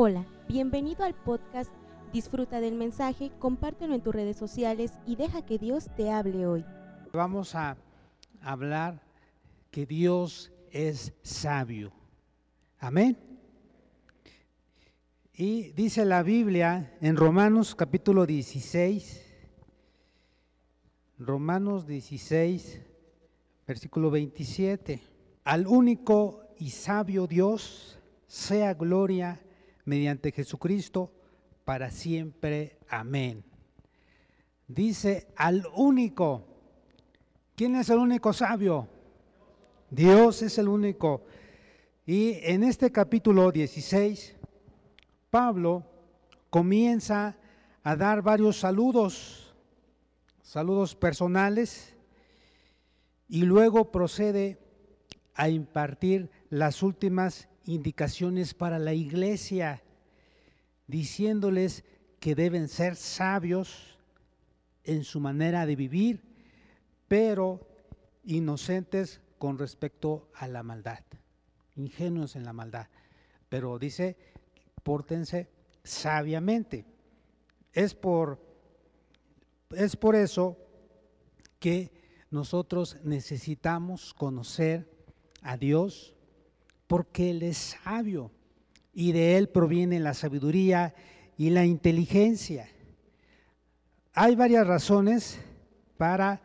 Hola, 0.00 0.24
bienvenido 0.46 1.02
al 1.02 1.12
podcast 1.12 1.72
Disfruta 2.12 2.60
del 2.60 2.76
mensaje, 2.76 3.32
compártelo 3.40 3.96
en 3.96 4.00
tus 4.00 4.14
redes 4.14 4.36
sociales 4.36 4.92
y 5.08 5.16
deja 5.16 5.44
que 5.44 5.58
Dios 5.58 5.88
te 5.96 6.12
hable 6.12 6.46
hoy. 6.46 6.64
Vamos 7.12 7.56
a 7.56 7.76
hablar 8.40 9.02
que 9.72 9.86
Dios 9.86 10.52
es 10.70 11.12
sabio. 11.22 11.90
Amén. 12.78 13.18
Y 15.34 15.72
dice 15.72 16.04
la 16.04 16.22
Biblia 16.22 16.96
en 17.00 17.16
Romanos 17.16 17.74
capítulo 17.74 18.24
16, 18.24 19.20
Romanos 21.18 21.88
16, 21.88 22.80
versículo 23.66 24.12
27. 24.12 25.02
Al 25.42 25.66
único 25.66 26.54
y 26.56 26.70
sabio 26.70 27.26
Dios 27.26 27.98
sea 28.28 28.74
gloria 28.74 29.40
mediante 29.88 30.32
Jesucristo 30.32 31.10
para 31.64 31.90
siempre. 31.90 32.78
Amén. 32.88 33.42
Dice 34.68 35.28
al 35.34 35.66
único. 35.74 36.44
¿Quién 37.56 37.74
es 37.74 37.88
el 37.88 37.98
único 37.98 38.32
sabio? 38.32 38.86
Dios 39.90 40.42
es 40.42 40.58
el 40.58 40.68
único. 40.68 41.24
Y 42.04 42.34
en 42.42 42.62
este 42.64 42.92
capítulo 42.92 43.50
16, 43.50 44.36
Pablo 45.30 45.84
comienza 46.50 47.36
a 47.82 47.96
dar 47.96 48.22
varios 48.22 48.60
saludos, 48.60 49.54
saludos 50.42 50.94
personales, 50.94 51.96
y 53.26 53.42
luego 53.42 53.90
procede 53.90 54.58
a 55.34 55.48
impartir 55.48 56.30
las 56.50 56.82
últimas 56.82 57.48
indicaciones 57.68 58.54
para 58.54 58.78
la 58.78 58.94
iglesia, 58.94 59.82
diciéndoles 60.86 61.84
que 62.18 62.34
deben 62.34 62.66
ser 62.66 62.96
sabios 62.96 63.98
en 64.84 65.04
su 65.04 65.20
manera 65.20 65.66
de 65.66 65.76
vivir, 65.76 66.22
pero 67.08 67.60
inocentes 68.24 69.20
con 69.36 69.58
respecto 69.58 70.30
a 70.34 70.48
la 70.48 70.62
maldad, 70.62 71.00
ingenuos 71.76 72.36
en 72.36 72.44
la 72.44 72.54
maldad. 72.54 72.88
Pero 73.50 73.78
dice, 73.78 74.16
pórtense 74.82 75.50
sabiamente. 75.84 76.86
Es 77.74 77.94
por, 77.94 78.40
es 79.70 79.94
por 79.94 80.16
eso 80.16 80.56
que 81.58 81.92
nosotros 82.30 82.96
necesitamos 83.04 84.14
conocer 84.14 84.90
a 85.42 85.58
Dios, 85.58 86.14
porque 86.88 87.30
Él 87.30 87.44
es 87.44 87.76
sabio 87.84 88.32
y 88.92 89.12
de 89.12 89.36
Él 89.36 89.48
proviene 89.48 90.00
la 90.00 90.14
sabiduría 90.14 90.94
y 91.36 91.50
la 91.50 91.64
inteligencia. 91.64 92.68
Hay 94.14 94.34
varias 94.34 94.66
razones 94.66 95.38
para 95.96 96.40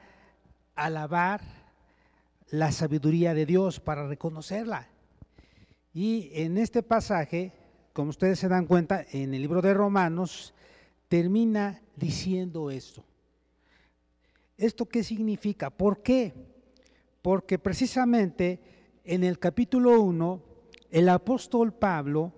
alabar 0.76 1.42
la 2.50 2.72
sabiduría 2.72 3.34
de 3.34 3.48
Dios, 3.48 3.80
para 3.80 4.08
reconocerla. 4.08 4.88
Y 5.94 6.30
en 6.34 6.60
este 6.60 6.84
pasaje, 6.84 7.52
como 7.94 8.10
ustedes 8.10 8.38
se 8.38 8.48
dan 8.48 8.68
cuenta, 8.68 9.04
en 9.12 9.34
el 9.34 9.42
libro 9.42 9.62
de 9.62 9.74
Romanos, 9.74 10.54
termina 11.08 11.82
diciendo 11.96 12.70
esto. 12.70 13.04
¿Esto 14.58 14.86
qué 14.86 15.04
significa? 15.04 15.70
¿Por 15.72 16.04
qué? 16.04 16.34
Porque 17.22 17.58
precisamente 17.58 18.73
en 19.04 19.24
el 19.24 19.38
capítulo 19.38 20.02
1, 20.02 20.42
el 20.90 21.10
apóstol 21.10 21.74
Pablo 21.74 22.32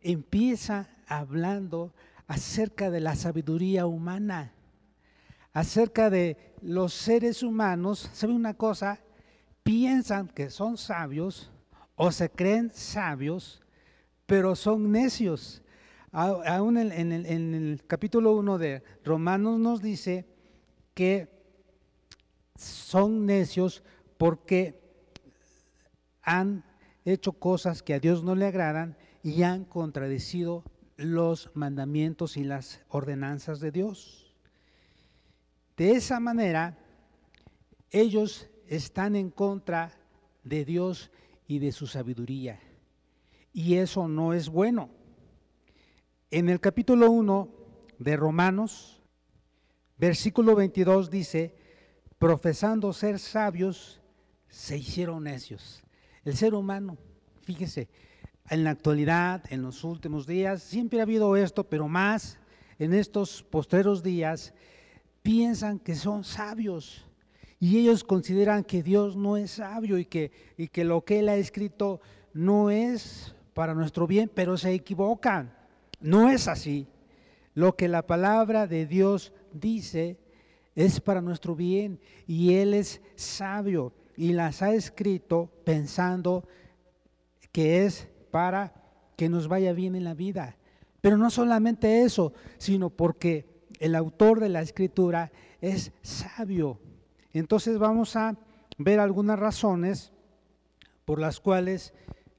empieza 0.00 0.88
hablando 1.06 1.92
acerca 2.26 2.90
de 2.90 3.00
la 3.00 3.14
sabiduría 3.14 3.86
humana, 3.86 4.52
acerca 5.52 6.08
de 6.08 6.54
los 6.62 6.94
seres 6.94 7.42
humanos. 7.42 8.10
¿Sabe 8.14 8.32
una 8.32 8.54
cosa? 8.54 9.00
Piensan 9.62 10.28
que 10.28 10.48
son 10.50 10.78
sabios 10.78 11.50
o 11.94 12.10
se 12.10 12.30
creen 12.30 12.70
sabios, 12.72 13.62
pero 14.24 14.56
son 14.56 14.90
necios. 14.90 15.62
Aún 16.10 16.78
en, 16.78 17.12
el, 17.12 17.26
el 17.26 17.82
capítulo 17.86 18.32
1 18.32 18.56
de 18.56 18.82
Romanos 19.04 19.58
nos 19.58 19.82
dice 19.82 20.26
que 20.94 21.28
son 22.54 23.26
necios 23.26 23.82
porque 24.16 24.85
han 26.26 26.64
hecho 27.06 27.32
cosas 27.32 27.82
que 27.82 27.94
a 27.94 28.00
Dios 28.00 28.22
no 28.22 28.34
le 28.34 28.46
agradan 28.46 28.98
y 29.22 29.44
han 29.44 29.64
contradecido 29.64 30.64
los 30.96 31.50
mandamientos 31.54 32.36
y 32.36 32.44
las 32.44 32.80
ordenanzas 32.88 33.60
de 33.60 33.70
Dios. 33.70 34.34
De 35.76 35.92
esa 35.92 36.20
manera, 36.20 36.78
ellos 37.90 38.48
están 38.66 39.14
en 39.14 39.30
contra 39.30 39.92
de 40.42 40.64
Dios 40.64 41.10
y 41.46 41.60
de 41.60 41.70
su 41.70 41.86
sabiduría. 41.86 42.60
Y 43.52 43.76
eso 43.76 44.08
no 44.08 44.34
es 44.34 44.48
bueno. 44.48 44.90
En 46.30 46.48
el 46.48 46.58
capítulo 46.60 47.10
1 47.10 47.48
de 47.98 48.16
Romanos, 48.16 49.00
versículo 49.96 50.56
22 50.56 51.08
dice, 51.08 51.54
profesando 52.18 52.92
ser 52.92 53.20
sabios, 53.20 54.02
se 54.48 54.78
hicieron 54.78 55.24
necios 55.24 55.85
el 56.26 56.36
ser 56.36 56.54
humano, 56.54 56.98
fíjese, 57.42 57.88
en 58.50 58.64
la 58.64 58.70
actualidad, 58.70 59.44
en 59.48 59.62
los 59.62 59.84
últimos 59.84 60.26
días, 60.26 60.60
siempre 60.60 60.98
ha 60.98 61.04
habido 61.04 61.36
esto, 61.36 61.64
pero 61.64 61.86
más 61.86 62.38
en 62.80 62.94
estos 62.94 63.44
postreros 63.44 64.02
días, 64.02 64.52
piensan 65.22 65.78
que 65.78 65.94
son 65.94 66.24
sabios 66.24 67.06
y 67.60 67.78
ellos 67.78 68.02
consideran 68.02 68.64
que 68.64 68.82
Dios 68.82 69.16
no 69.16 69.36
es 69.36 69.52
sabio 69.52 69.98
y 69.98 70.04
que, 70.04 70.32
y 70.56 70.66
que 70.66 70.84
lo 70.84 71.04
que 71.04 71.20
Él 71.20 71.28
ha 71.28 71.36
escrito 71.36 72.00
no 72.32 72.70
es 72.70 73.34
para 73.54 73.72
nuestro 73.72 74.08
bien, 74.08 74.28
pero 74.32 74.58
se 74.58 74.74
equivocan. 74.74 75.54
No 76.00 76.28
es 76.28 76.48
así. 76.48 76.88
Lo 77.54 77.76
que 77.76 77.86
la 77.86 78.04
palabra 78.04 78.66
de 78.66 78.84
Dios 78.84 79.32
dice 79.52 80.18
es 80.74 81.00
para 81.00 81.22
nuestro 81.22 81.54
bien 81.54 82.00
y 82.26 82.54
Él 82.54 82.74
es 82.74 83.00
sabio 83.14 83.94
y 84.16 84.32
las 84.32 84.62
ha 84.62 84.72
escrito 84.72 85.50
pensando 85.64 86.46
que 87.52 87.84
es 87.84 88.08
para 88.30 88.74
que 89.16 89.28
nos 89.28 89.48
vaya 89.48 89.72
bien 89.72 89.94
en 89.94 90.04
la 90.04 90.14
vida. 90.14 90.56
Pero 91.00 91.16
no 91.16 91.30
solamente 91.30 92.02
eso, 92.02 92.32
sino 92.58 92.90
porque 92.90 93.46
el 93.80 93.94
autor 93.94 94.40
de 94.40 94.48
la 94.48 94.62
escritura 94.62 95.32
es 95.60 95.92
sabio. 96.02 96.80
Entonces 97.32 97.78
vamos 97.78 98.16
a 98.16 98.36
ver 98.78 99.00
algunas 99.00 99.38
razones 99.38 100.12
por 101.04 101.20
las 101.20 101.40
cuales 101.40 101.94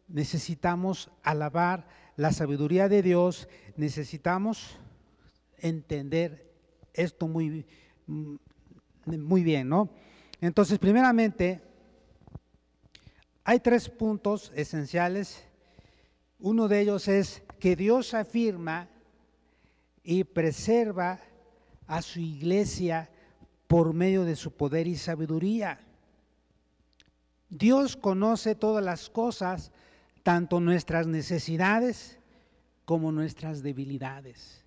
necesitamos 0.07 1.09
alabar 1.23 1.87
la 2.15 2.31
sabiduría 2.31 2.89
de 2.89 3.01
Dios, 3.01 3.47
necesitamos 3.75 4.77
entender 5.59 6.51
esto 6.93 7.27
muy, 7.27 7.65
muy 9.05 9.43
bien, 9.43 9.69
¿no? 9.69 9.89
Entonces, 10.39 10.77
primeramente, 10.77 11.61
hay 13.43 13.59
tres 13.59 13.89
puntos 13.89 14.51
esenciales. 14.55 15.43
Uno 16.39 16.67
de 16.67 16.81
ellos 16.81 17.07
es 17.07 17.41
que 17.59 17.75
Dios 17.75 18.13
afirma 18.13 18.87
y 20.03 20.23
preserva 20.23 21.19
a 21.87 22.01
su 22.01 22.19
iglesia 22.19 23.09
por 23.67 23.93
medio 23.93 24.25
de 24.25 24.35
su 24.35 24.51
poder 24.51 24.87
y 24.87 24.95
sabiduría. 24.95 25.79
Dios 27.49 27.95
conoce 27.95 28.55
todas 28.55 28.83
las 28.83 29.09
cosas, 29.09 29.71
tanto 30.23 30.59
nuestras 30.59 31.07
necesidades 31.07 32.19
como 32.85 33.11
nuestras 33.11 33.63
debilidades. 33.63 34.63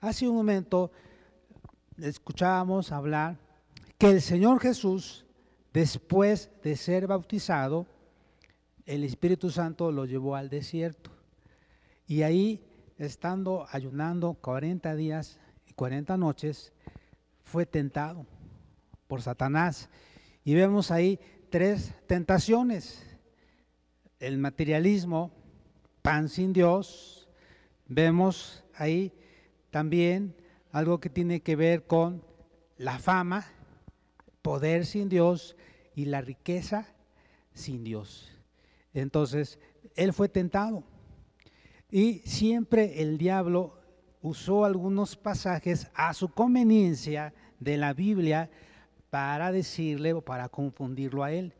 Hace 0.00 0.28
un 0.28 0.36
momento 0.36 0.90
escuchábamos 1.96 2.92
hablar 2.92 3.45
que 3.98 4.10
el 4.10 4.20
Señor 4.20 4.60
Jesús, 4.60 5.24
después 5.72 6.50
de 6.62 6.76
ser 6.76 7.06
bautizado, 7.06 7.86
el 8.84 9.04
Espíritu 9.04 9.50
Santo 9.50 9.90
lo 9.90 10.04
llevó 10.04 10.36
al 10.36 10.48
desierto. 10.48 11.10
Y 12.06 12.22
ahí, 12.22 12.62
estando 12.98 13.66
ayunando 13.70 14.34
40 14.34 14.94
días 14.94 15.38
y 15.66 15.72
40 15.72 16.16
noches, 16.16 16.72
fue 17.42 17.66
tentado 17.66 18.26
por 19.08 19.22
Satanás. 19.22 19.88
Y 20.44 20.54
vemos 20.54 20.90
ahí 20.90 21.18
tres 21.50 21.94
tentaciones. 22.06 23.02
El 24.20 24.38
materialismo, 24.38 25.32
pan 26.02 26.28
sin 26.28 26.52
Dios. 26.52 27.28
Vemos 27.86 28.64
ahí 28.74 29.12
también 29.70 30.36
algo 30.70 31.00
que 31.00 31.10
tiene 31.10 31.40
que 31.40 31.56
ver 31.56 31.86
con 31.86 32.22
la 32.76 32.98
fama, 32.98 33.46
poder 34.46 34.86
sin 34.86 35.08
Dios 35.08 35.56
y 35.96 36.04
la 36.04 36.20
riqueza 36.20 36.86
sin 37.52 37.82
Dios. 37.82 38.30
Entonces, 38.94 39.58
él 39.96 40.12
fue 40.12 40.28
tentado. 40.28 40.84
Y 41.90 42.20
siempre 42.20 43.02
el 43.02 43.18
diablo 43.18 43.76
usó 44.22 44.64
algunos 44.64 45.16
pasajes 45.16 45.88
a 45.94 46.14
su 46.14 46.28
conveniencia 46.28 47.34
de 47.58 47.76
la 47.76 47.92
Biblia 47.92 48.48
para 49.10 49.50
decirle 49.50 50.12
o 50.12 50.20
para 50.20 50.48
confundirlo 50.48 51.24
a 51.24 51.32
él. 51.32 51.52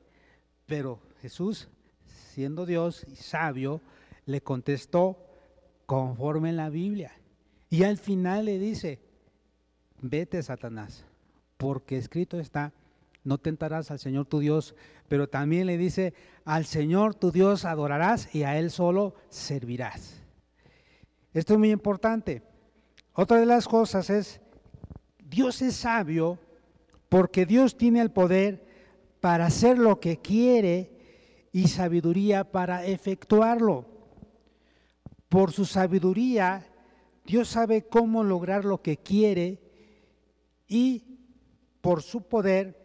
Pero 0.65 1.01
Jesús, 1.21 1.69
siendo 2.05 2.67
Dios 2.67 3.05
y 3.11 3.17
sabio, 3.17 3.81
le 4.27 4.43
contestó 4.43 5.19
conforme 5.87 6.51
en 6.51 6.57
la 6.57 6.71
Biblia. 6.71 7.11
Y 7.69 7.83
al 7.83 7.97
final 7.97 8.45
le 8.45 8.61
dice, 8.61 9.01
vete 10.01 10.41
Satanás, 10.41 11.05
porque 11.57 11.97
escrito 11.97 12.39
está, 12.39 12.73
no 13.25 13.39
tentarás 13.39 13.91
al 13.91 13.99
Señor 13.99 14.27
tu 14.27 14.39
Dios, 14.39 14.75
pero 15.09 15.29
también 15.29 15.67
le 15.67 15.77
dice, 15.77 16.15
al 16.45 16.65
Señor 16.65 17.15
tu 17.15 17.33
Dios 17.33 17.65
adorarás 17.65 18.35
y 18.35 18.45
a 18.45 18.59
Él 18.59 18.71
solo 18.71 19.15
servirás. 19.29 20.23
Esto 21.33 21.55
es 21.55 21.59
muy 21.59 21.71
importante. 21.71 22.43
Otra 23.13 23.39
de 23.39 23.47
las 23.47 23.67
cosas 23.67 24.11
es, 24.11 24.41
Dios 25.19 25.61
es 25.63 25.75
sabio 25.75 26.39
porque 27.09 27.47
Dios 27.47 27.77
tiene 27.77 28.01
el 28.01 28.11
poder 28.11 28.65
para 29.21 29.47
hacer 29.47 29.79
lo 29.79 30.01
que 30.01 30.19
quiere 30.19 30.93
y 31.53 31.69
sabiduría 31.69 32.45
para 32.45 32.85
efectuarlo. 32.87 33.87
Por 35.29 35.53
su 35.53 35.65
sabiduría, 35.65 36.67
Dios 37.25 37.49
sabe 37.49 37.83
cómo 37.83 38.23
lograr 38.23 38.65
lo 38.65 38.83
que 38.83 38.99
quiere 38.99 39.61
y 40.69 41.06
por 41.87 42.03
su 42.03 42.21
poder 42.23 42.77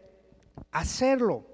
hacerlo. 0.70 1.44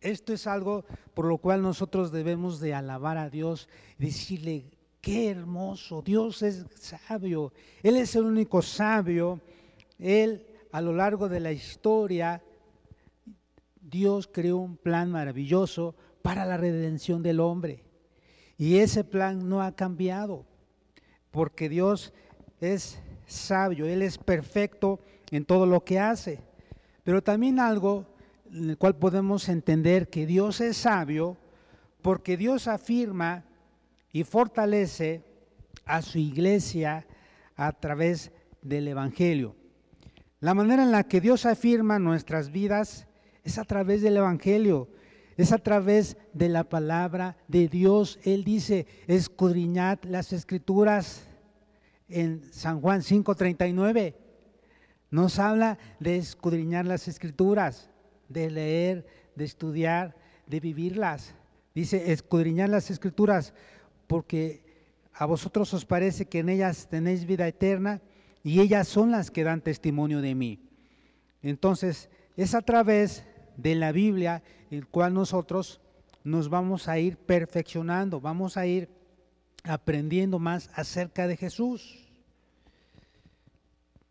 Esto 0.00 0.32
es 0.32 0.48
algo 0.48 0.84
por 1.14 1.26
lo 1.26 1.38
cual 1.38 1.62
nosotros 1.62 2.10
debemos 2.10 2.58
de 2.58 2.74
alabar 2.74 3.16
a 3.16 3.30
Dios 3.30 3.68
y 3.96 4.06
decirle, 4.06 4.64
qué 5.00 5.30
hermoso, 5.30 6.02
Dios 6.02 6.42
es 6.42 6.66
sabio, 6.80 7.52
Él 7.80 7.94
es 7.94 8.16
el 8.16 8.24
único 8.24 8.60
sabio, 8.60 9.40
Él 10.00 10.44
a 10.72 10.80
lo 10.80 10.92
largo 10.92 11.28
de 11.28 11.38
la 11.38 11.52
historia, 11.52 12.42
Dios 13.80 14.26
creó 14.26 14.56
un 14.56 14.76
plan 14.78 15.12
maravilloso 15.12 15.94
para 16.22 16.44
la 16.44 16.56
redención 16.56 17.22
del 17.22 17.38
hombre. 17.38 17.84
Y 18.58 18.78
ese 18.78 19.04
plan 19.04 19.48
no 19.48 19.62
ha 19.62 19.76
cambiado, 19.76 20.44
porque 21.30 21.68
Dios 21.68 22.12
es 22.60 22.98
sabio, 23.28 23.86
Él 23.86 24.02
es 24.02 24.18
perfecto 24.18 24.98
en 25.30 25.44
todo 25.44 25.66
lo 25.66 25.84
que 25.84 25.98
hace. 25.98 26.40
Pero 27.02 27.22
también 27.22 27.58
algo 27.58 28.06
en 28.52 28.70
el 28.70 28.78
cual 28.78 28.96
podemos 28.96 29.48
entender 29.48 30.08
que 30.08 30.26
Dios 30.26 30.60
es 30.60 30.76
sabio, 30.76 31.36
porque 32.02 32.36
Dios 32.36 32.68
afirma 32.68 33.44
y 34.12 34.24
fortalece 34.24 35.24
a 35.84 36.02
su 36.02 36.18
iglesia 36.18 37.06
a 37.56 37.72
través 37.72 38.32
del 38.62 38.88
Evangelio. 38.88 39.56
La 40.40 40.54
manera 40.54 40.82
en 40.82 40.92
la 40.92 41.04
que 41.04 41.20
Dios 41.20 41.46
afirma 41.46 41.98
nuestras 41.98 42.50
vidas 42.50 43.06
es 43.42 43.58
a 43.58 43.64
través 43.64 44.02
del 44.02 44.16
Evangelio, 44.16 44.88
es 45.36 45.52
a 45.52 45.58
través 45.58 46.16
de 46.32 46.48
la 46.48 46.64
palabra 46.64 47.36
de 47.48 47.68
Dios. 47.68 48.18
Él 48.24 48.44
dice, 48.44 48.86
escudriñad 49.06 49.98
las 50.04 50.32
escrituras 50.32 51.26
en 52.08 52.42
San 52.52 52.80
Juan 52.80 53.02
5:39. 53.02 54.14
Nos 55.10 55.38
habla 55.38 55.78
de 56.00 56.16
escudriñar 56.16 56.86
las 56.86 57.08
escrituras, 57.08 57.90
de 58.28 58.50
leer, 58.50 59.06
de 59.34 59.44
estudiar, 59.44 60.16
de 60.46 60.60
vivirlas. 60.60 61.34
Dice, 61.74 62.12
escudriñar 62.12 62.68
las 62.68 62.90
escrituras, 62.90 63.52
porque 64.06 64.64
a 65.12 65.26
vosotros 65.26 65.72
os 65.74 65.84
parece 65.84 66.26
que 66.26 66.40
en 66.40 66.48
ellas 66.48 66.88
tenéis 66.88 67.26
vida 67.26 67.46
eterna 67.46 68.00
y 68.42 68.60
ellas 68.60 68.88
son 68.88 69.10
las 69.10 69.30
que 69.30 69.44
dan 69.44 69.60
testimonio 69.60 70.20
de 70.20 70.34
mí. 70.34 70.60
Entonces, 71.42 72.08
es 72.36 72.54
a 72.54 72.62
través 72.62 73.24
de 73.56 73.74
la 73.74 73.92
Biblia 73.92 74.42
el 74.70 74.86
cual 74.86 75.14
nosotros 75.14 75.80
nos 76.24 76.48
vamos 76.48 76.88
a 76.88 76.98
ir 76.98 77.16
perfeccionando, 77.16 78.20
vamos 78.20 78.56
a 78.56 78.66
ir 78.66 78.88
aprendiendo 79.64 80.38
más 80.38 80.70
acerca 80.74 81.26
de 81.26 81.36
Jesús. 81.36 82.08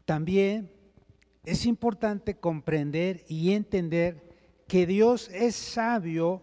También 0.05 0.71
es 1.45 1.65
importante 1.65 2.35
comprender 2.35 3.23
y 3.27 3.53
entender 3.53 4.21
que 4.67 4.85
Dios 4.85 5.29
es 5.33 5.55
sabio 5.55 6.41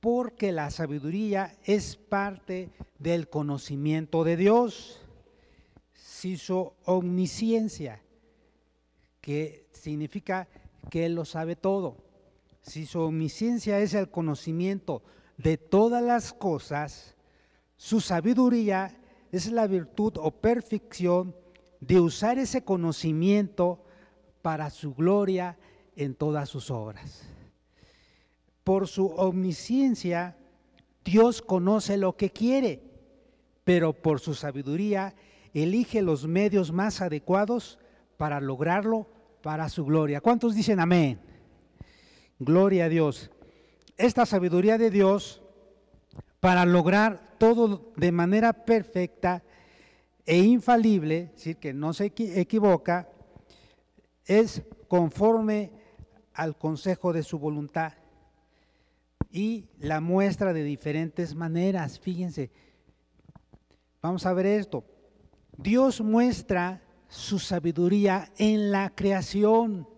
porque 0.00 0.52
la 0.52 0.70
sabiduría 0.70 1.56
es 1.64 1.96
parte 1.96 2.70
del 2.98 3.28
conocimiento 3.28 4.24
de 4.24 4.36
Dios 4.36 5.00
si 5.92 6.36
su 6.36 6.72
omnisciencia, 6.84 8.00
que 9.20 9.66
significa 9.72 10.48
que 10.88 11.06
Él 11.06 11.14
lo 11.14 11.24
sabe 11.24 11.56
todo. 11.56 11.96
Si 12.62 12.86
su 12.86 13.00
omnisciencia 13.00 13.80
es 13.80 13.94
el 13.94 14.08
conocimiento 14.08 15.02
de 15.36 15.56
todas 15.56 16.02
las 16.02 16.32
cosas, 16.32 17.16
su 17.76 18.00
sabiduría 18.00 18.96
es 19.32 19.50
la 19.50 19.66
virtud 19.66 20.12
o 20.18 20.30
perfección 20.30 21.34
de 21.82 21.98
usar 21.98 22.38
ese 22.38 22.62
conocimiento 22.62 23.84
para 24.40 24.70
su 24.70 24.94
gloria 24.94 25.58
en 25.96 26.14
todas 26.14 26.48
sus 26.48 26.70
obras. 26.70 27.24
Por 28.62 28.86
su 28.86 29.08
omnisciencia, 29.08 30.36
Dios 31.04 31.42
conoce 31.42 31.96
lo 31.96 32.16
que 32.16 32.30
quiere, 32.30 32.80
pero 33.64 33.92
por 33.92 34.20
su 34.20 34.34
sabiduría 34.34 35.16
elige 35.52 36.02
los 36.02 36.28
medios 36.28 36.70
más 36.70 37.00
adecuados 37.00 37.80
para 38.16 38.40
lograrlo 38.40 39.08
para 39.42 39.68
su 39.68 39.84
gloria. 39.84 40.20
¿Cuántos 40.20 40.54
dicen 40.54 40.78
amén? 40.78 41.18
Gloria 42.38 42.84
a 42.84 42.88
Dios. 42.88 43.32
Esta 43.96 44.24
sabiduría 44.24 44.78
de 44.78 44.90
Dios 44.90 45.42
para 46.38 46.64
lograr 46.64 47.34
todo 47.38 47.92
de 47.96 48.12
manera 48.12 48.52
perfecta 48.52 49.42
e 50.24 50.38
infalible, 50.38 51.18
es 51.22 51.32
decir, 51.32 51.56
que 51.56 51.72
no 51.72 51.92
se 51.92 52.06
equivoca, 52.16 53.08
es 54.24 54.62
conforme 54.88 55.70
al 56.34 56.56
consejo 56.56 57.12
de 57.12 57.22
su 57.22 57.38
voluntad 57.38 57.92
y 59.30 59.66
la 59.78 60.00
muestra 60.00 60.52
de 60.52 60.62
diferentes 60.62 61.34
maneras. 61.34 61.98
Fíjense, 61.98 62.50
vamos 64.00 64.26
a 64.26 64.32
ver 64.32 64.46
esto. 64.46 64.84
Dios 65.56 66.00
muestra 66.00 66.82
su 67.08 67.38
sabiduría 67.38 68.30
en 68.38 68.70
la 68.70 68.90
creación. 68.90 69.88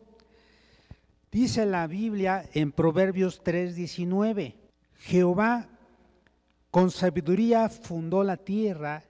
Dice 1.30 1.66
la 1.66 1.86
Biblia 1.86 2.48
en 2.52 2.70
Proverbios 2.72 3.42
3:19, 3.42 4.54
Jehová 4.98 5.68
con 6.70 6.90
sabiduría 6.90 7.68
fundó 7.68 8.24
la 8.24 8.36
tierra, 8.36 9.04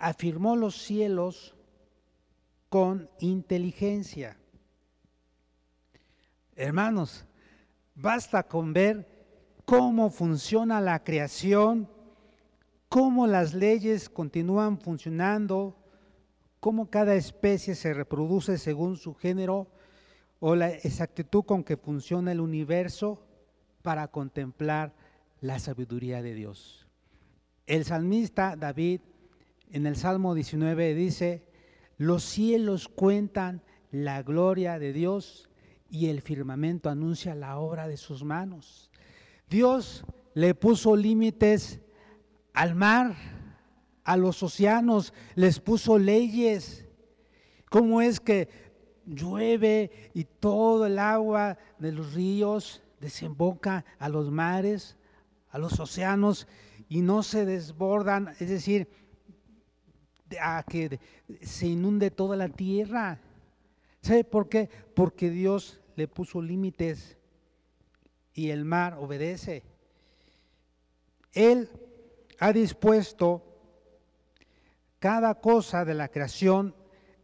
afirmó 0.00 0.56
los 0.56 0.74
cielos 0.82 1.54
con 2.68 3.08
inteligencia. 3.20 4.36
Hermanos, 6.56 7.24
basta 7.94 8.42
con 8.42 8.72
ver 8.72 9.06
cómo 9.64 10.10
funciona 10.10 10.80
la 10.80 11.04
creación 11.04 11.88
cómo 12.90 13.28
las 13.28 13.54
leyes 13.54 14.10
continúan 14.10 14.76
funcionando, 14.80 15.76
cómo 16.58 16.90
cada 16.90 17.14
especie 17.14 17.76
se 17.76 17.94
reproduce 17.94 18.58
según 18.58 18.96
su 18.96 19.14
género 19.14 19.68
o 20.40 20.56
la 20.56 20.70
exactitud 20.70 21.44
con 21.44 21.62
que 21.62 21.76
funciona 21.76 22.32
el 22.32 22.40
universo 22.40 23.22
para 23.82 24.08
contemplar 24.08 24.92
la 25.40 25.60
sabiduría 25.60 26.20
de 26.20 26.34
Dios. 26.34 26.88
El 27.64 27.84
salmista 27.84 28.56
David 28.56 29.02
en 29.72 29.86
el 29.86 29.96
Salmo 29.96 30.34
19 30.34 30.94
dice, 30.94 31.44
los 31.96 32.24
cielos 32.24 32.88
cuentan 32.88 33.62
la 33.90 34.22
gloria 34.22 34.78
de 34.78 34.92
Dios 34.92 35.48
y 35.88 36.06
el 36.06 36.22
firmamento 36.22 36.88
anuncia 36.88 37.34
la 37.34 37.58
obra 37.58 37.88
de 37.88 37.96
sus 37.96 38.24
manos. 38.24 38.90
Dios 39.48 40.04
le 40.34 40.54
puso 40.54 40.96
límites 40.96 41.80
al 42.52 42.74
mar, 42.74 43.16
a 44.04 44.16
los 44.16 44.42
océanos, 44.42 45.12
les 45.34 45.60
puso 45.60 45.98
leyes. 45.98 46.86
¿Cómo 47.68 48.00
es 48.00 48.20
que 48.20 48.48
llueve 49.06 50.10
y 50.14 50.24
todo 50.24 50.86
el 50.86 50.98
agua 50.98 51.58
de 51.78 51.92
los 51.92 52.14
ríos 52.14 52.82
desemboca 53.00 53.84
a 53.98 54.08
los 54.08 54.30
mares, 54.30 54.96
a 55.50 55.58
los 55.58 55.78
océanos 55.80 56.46
y 56.88 57.02
no 57.02 57.22
se 57.22 57.44
desbordan? 57.44 58.34
Es 58.40 58.48
decir, 58.48 58.88
a 60.40 60.62
que 60.62 61.00
se 61.42 61.66
inunde 61.66 62.10
toda 62.10 62.36
la 62.36 62.48
tierra. 62.48 63.20
¿Sabe 64.02 64.24
por 64.24 64.48
qué? 64.48 64.68
Porque 64.94 65.30
Dios 65.30 65.80
le 65.96 66.08
puso 66.08 66.40
límites 66.40 67.16
y 68.32 68.50
el 68.50 68.64
mar 68.64 68.96
obedece. 68.98 69.62
Él 71.32 71.68
ha 72.38 72.52
dispuesto 72.52 73.44
cada 74.98 75.34
cosa 75.40 75.84
de 75.84 75.94
la 75.94 76.08
creación 76.08 76.74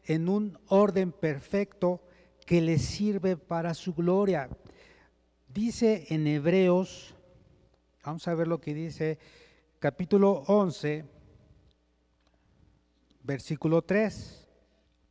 en 0.05 0.29
un 0.29 0.59
orden 0.69 1.13
perfecto 1.13 2.03
que 2.45 2.61
le 2.61 2.79
sirve 2.79 3.37
para 3.37 3.75
su 3.75 3.95
gloria. 3.95 4.49
Dice 5.49 6.07
en 6.11 6.27
Hebreos, 6.27 7.15
vamos 8.05 8.27
a 8.29 8.35
ver 8.35 8.47
lo 8.47 8.61
que 8.61 8.75
dice 8.75 9.19
capítulo 9.79 10.45
11, 10.47 11.05
versículo 13.27 13.83
3. 13.83 14.47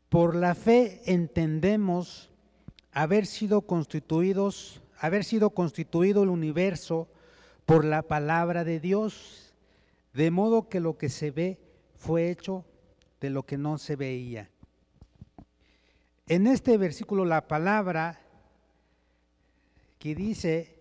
Por 0.10 0.36
la 0.36 0.55
fe 0.55 1.01
entendemos 1.05 2.31
haber 2.91 3.25
sido 3.25 3.62
constituidos, 3.62 4.81
haber 4.98 5.25
sido 5.25 5.50
constituido 5.50 6.24
el 6.24 6.29
universo 6.29 7.10
por 7.65 7.84
la 7.84 8.03
palabra 8.03 8.63
de 8.63 8.79
Dios, 8.79 9.53
de 10.13 10.31
modo 10.31 10.69
que 10.69 10.79
lo 10.79 10.98
que 10.98 11.10
se 11.10 11.31
ve 11.31 11.60
fue 11.98 12.29
hecho 12.29 12.63
de 13.19 13.29
lo 13.29 13.43
que 13.43 13.57
no 13.57 13.77
se 13.77 13.95
veía. 13.95 14.50
En 16.27 16.48
este 16.48 16.77
versículo 16.77 17.25
la 17.25 17.48
palabra 17.48 18.22
que 20.00 20.15
dice 20.15 20.75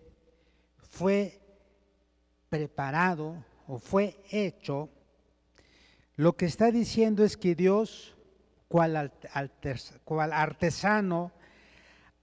fue 0.89 1.39
preparado 2.49 3.43
o 3.67 3.79
fue 3.79 4.23
hecho, 4.31 4.89
lo 6.17 6.37
que 6.37 6.45
está 6.45 6.71
diciendo 6.71 7.23
es 7.25 7.35
que 7.35 7.55
Dios, 7.55 8.15
cual, 8.69 9.11
artesano, 10.31 11.31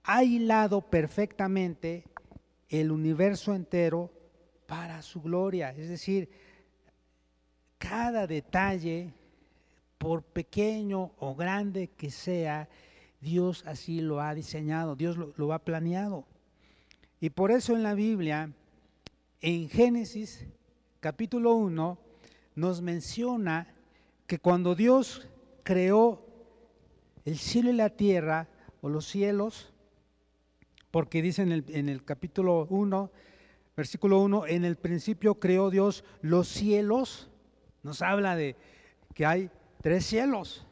ha 0.04 0.24
hilado 0.24 0.80
perfectamente 0.80 2.04
el 2.68 2.90
universo 2.90 3.54
entero 3.54 4.10
para 4.66 5.02
su 5.02 5.20
gloria. 5.20 5.70
Es 5.76 5.90
decir, 5.90 6.30
cada 7.76 8.26
detalle, 8.26 9.12
por 9.98 10.22
pequeño 10.22 11.12
o 11.18 11.34
grande 11.34 11.88
que 11.88 12.10
sea, 12.10 12.68
Dios 13.20 13.62
así 13.66 14.00
lo 14.00 14.22
ha 14.22 14.34
diseñado, 14.34 14.96
Dios 14.96 15.18
lo, 15.18 15.34
lo 15.36 15.52
ha 15.52 15.58
planeado. 15.58 16.24
Y 17.20 17.30
por 17.30 17.52
eso 17.52 17.76
en 17.76 17.82
la 17.82 17.94
Biblia, 17.94 18.50
en 19.42 19.68
Génesis 19.68 20.46
capítulo 20.98 21.54
1, 21.54 21.98
nos 22.54 22.80
menciona 22.80 23.68
que 24.26 24.38
cuando 24.38 24.74
Dios 24.74 25.28
creó 25.62 26.26
el 27.24 27.38
cielo 27.38 27.70
y 27.70 27.74
la 27.74 27.90
tierra, 27.90 28.48
o 28.80 28.88
los 28.88 29.06
cielos, 29.06 29.72
porque 30.90 31.22
dice 31.22 31.42
en 31.42 31.52
el, 31.52 31.64
en 31.68 31.88
el 31.88 32.04
capítulo 32.04 32.66
1, 32.68 33.10
versículo 33.76 34.20
1, 34.20 34.46
en 34.48 34.64
el 34.64 34.76
principio 34.76 35.36
creó 35.36 35.70
Dios 35.70 36.04
los 36.20 36.48
cielos 36.48 37.30
nos 37.82 38.00
habla 38.02 38.36
de 38.36 38.56
que 39.14 39.26
hay 39.26 39.50
tres 39.80 40.06
cielos 40.06 40.66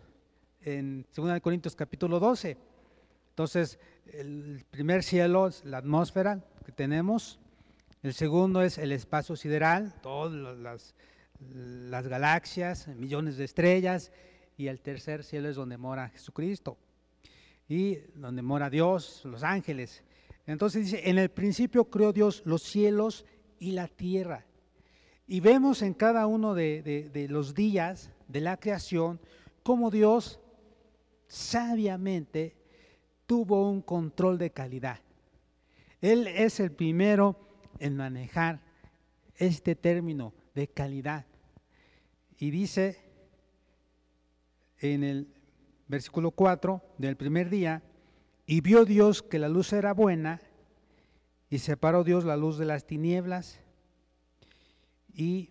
en 0.62 1.07
2 1.14 1.40
Corintios 1.40 1.75
capítulo 1.75 2.21
12. 2.21 2.57
Entonces, 3.30 3.78
el 4.07 4.64
primer 4.71 5.02
cielo 5.02 5.49
es 5.49 5.64
la 5.64 5.78
atmósfera 5.78 6.45
que 6.64 6.73
tenemos, 6.73 7.38
el 8.02 8.14
segundo 8.14 8.62
es 8.62 8.78
el 8.78 8.92
espacio 8.92 9.37
sideral, 9.37 9.95
todas 10.02 10.33
las, 10.59 10.95
las 11.40 12.06
galaxias, 12.06 12.88
millones 12.88 13.37
de 13.37 13.44
estrellas, 13.44 14.12
y 14.56 14.68
el 14.68 14.80
tercer 14.80 15.25
cielo 15.25 15.49
es 15.49 15.56
donde 15.56 15.78
mora 15.78 16.11
Jesucristo 16.11 16.76
y 17.66 17.99
donde 18.14 18.42
mora 18.42 18.68
Dios, 18.68 19.23
los 19.25 19.42
ángeles. 19.42 20.02
Entonces 20.47 20.87
dice, 20.87 21.09
en 21.09 21.18
el 21.18 21.30
principio 21.30 21.85
creó 21.85 22.12
Dios 22.12 22.42
los 22.44 22.62
cielos 22.62 23.25
y 23.59 23.70
la 23.70 23.87
tierra. 23.87 24.44
Y 25.28 25.38
vemos 25.38 25.80
en 25.82 25.94
cada 25.94 26.26
uno 26.26 26.54
de, 26.54 27.28
los 27.30 27.54
días 27.54 28.11
de 28.26 28.40
la 28.40 28.56
creación 28.59 29.20
cómo 29.62 29.90
Dios 29.90 30.40
sabiamente 31.28 32.56
tuvo 33.26 33.70
un 33.70 33.80
control 33.80 34.37
de 34.37 34.50
calidad. 34.50 34.99
Él 36.00 36.26
es 36.26 36.59
el 36.59 36.73
primero 36.73 37.37
en 37.78 37.97
manejar 37.97 38.61
este 39.37 39.76
término 39.76 40.35
de 40.54 40.66
calidad. 40.66 41.25
Y 42.40 42.50
dice 42.50 42.99
en 44.78 45.04
el 45.04 45.28
versículo 45.87 46.30
4 46.30 46.82
del 46.97 47.16
primer 47.16 47.50
día, 47.50 47.82
y 48.47 48.62
vio 48.62 48.85
Dios 48.85 49.23
que 49.23 49.38
la 49.38 49.49
luz 49.49 49.73
era 49.75 49.92
buena, 49.92 50.40
y 51.50 51.59
separó 51.59 52.02
Dios 52.02 52.25
la 52.25 52.38
luz 52.38 52.56
de 52.56 52.64
las 52.64 52.87
tinieblas, 52.87 53.61
y 55.12 55.50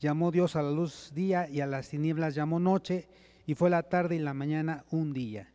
llamó 0.00 0.32
Dios 0.32 0.56
a 0.56 0.62
la 0.62 0.70
luz 0.70 1.12
día 1.14 1.48
y 1.48 1.60
a 1.60 1.66
las 1.66 1.90
tinieblas 1.90 2.34
llamó 2.34 2.58
noche 2.58 3.08
y 3.46 3.54
fue 3.54 3.70
la 3.70 3.84
tarde 3.84 4.16
y 4.16 4.18
la 4.18 4.34
mañana 4.34 4.84
un 4.90 5.12
día. 5.12 5.52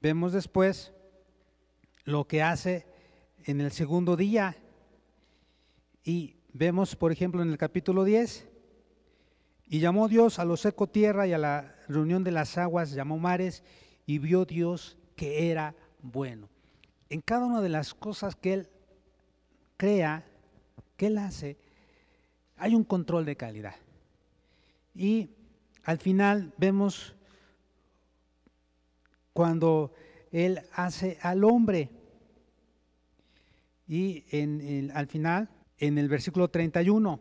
Vemos 0.00 0.32
después 0.32 0.92
lo 2.04 2.26
que 2.26 2.42
hace 2.42 2.86
en 3.44 3.60
el 3.60 3.72
segundo 3.72 4.16
día 4.16 4.56
y 6.04 6.36
vemos, 6.52 6.96
por 6.96 7.12
ejemplo, 7.12 7.42
en 7.42 7.50
el 7.50 7.58
capítulo 7.58 8.04
10, 8.04 8.47
y 9.68 9.80
llamó 9.80 10.08
Dios 10.08 10.38
a 10.38 10.44
lo 10.44 10.56
seco 10.56 10.86
tierra 10.86 11.26
y 11.26 11.32
a 11.32 11.38
la 11.38 11.74
reunión 11.88 12.24
de 12.24 12.30
las 12.30 12.56
aguas 12.56 12.92
llamó 12.92 13.18
mares 13.18 13.62
y 14.06 14.18
vio 14.18 14.44
Dios 14.44 14.96
que 15.14 15.50
era 15.50 15.74
bueno. 16.00 16.48
En 17.10 17.20
cada 17.20 17.46
una 17.46 17.60
de 17.60 17.68
las 17.68 17.94
cosas 17.94 18.34
que 18.34 18.54
Él 18.54 18.68
crea, 19.76 20.24
que 20.96 21.08
Él 21.08 21.18
hace, 21.18 21.58
hay 22.56 22.74
un 22.74 22.84
control 22.84 23.24
de 23.24 23.36
calidad. 23.36 23.76
Y 24.94 25.30
al 25.84 25.98
final 25.98 26.52
vemos 26.56 27.14
cuando 29.32 29.92
Él 30.32 30.60
hace 30.72 31.18
al 31.22 31.44
hombre. 31.44 31.90
Y 33.86 34.24
en, 34.30 34.90
al 34.94 35.06
final, 35.06 35.48
en 35.78 35.98
el 35.98 36.08
versículo 36.08 36.48
31, 36.48 37.20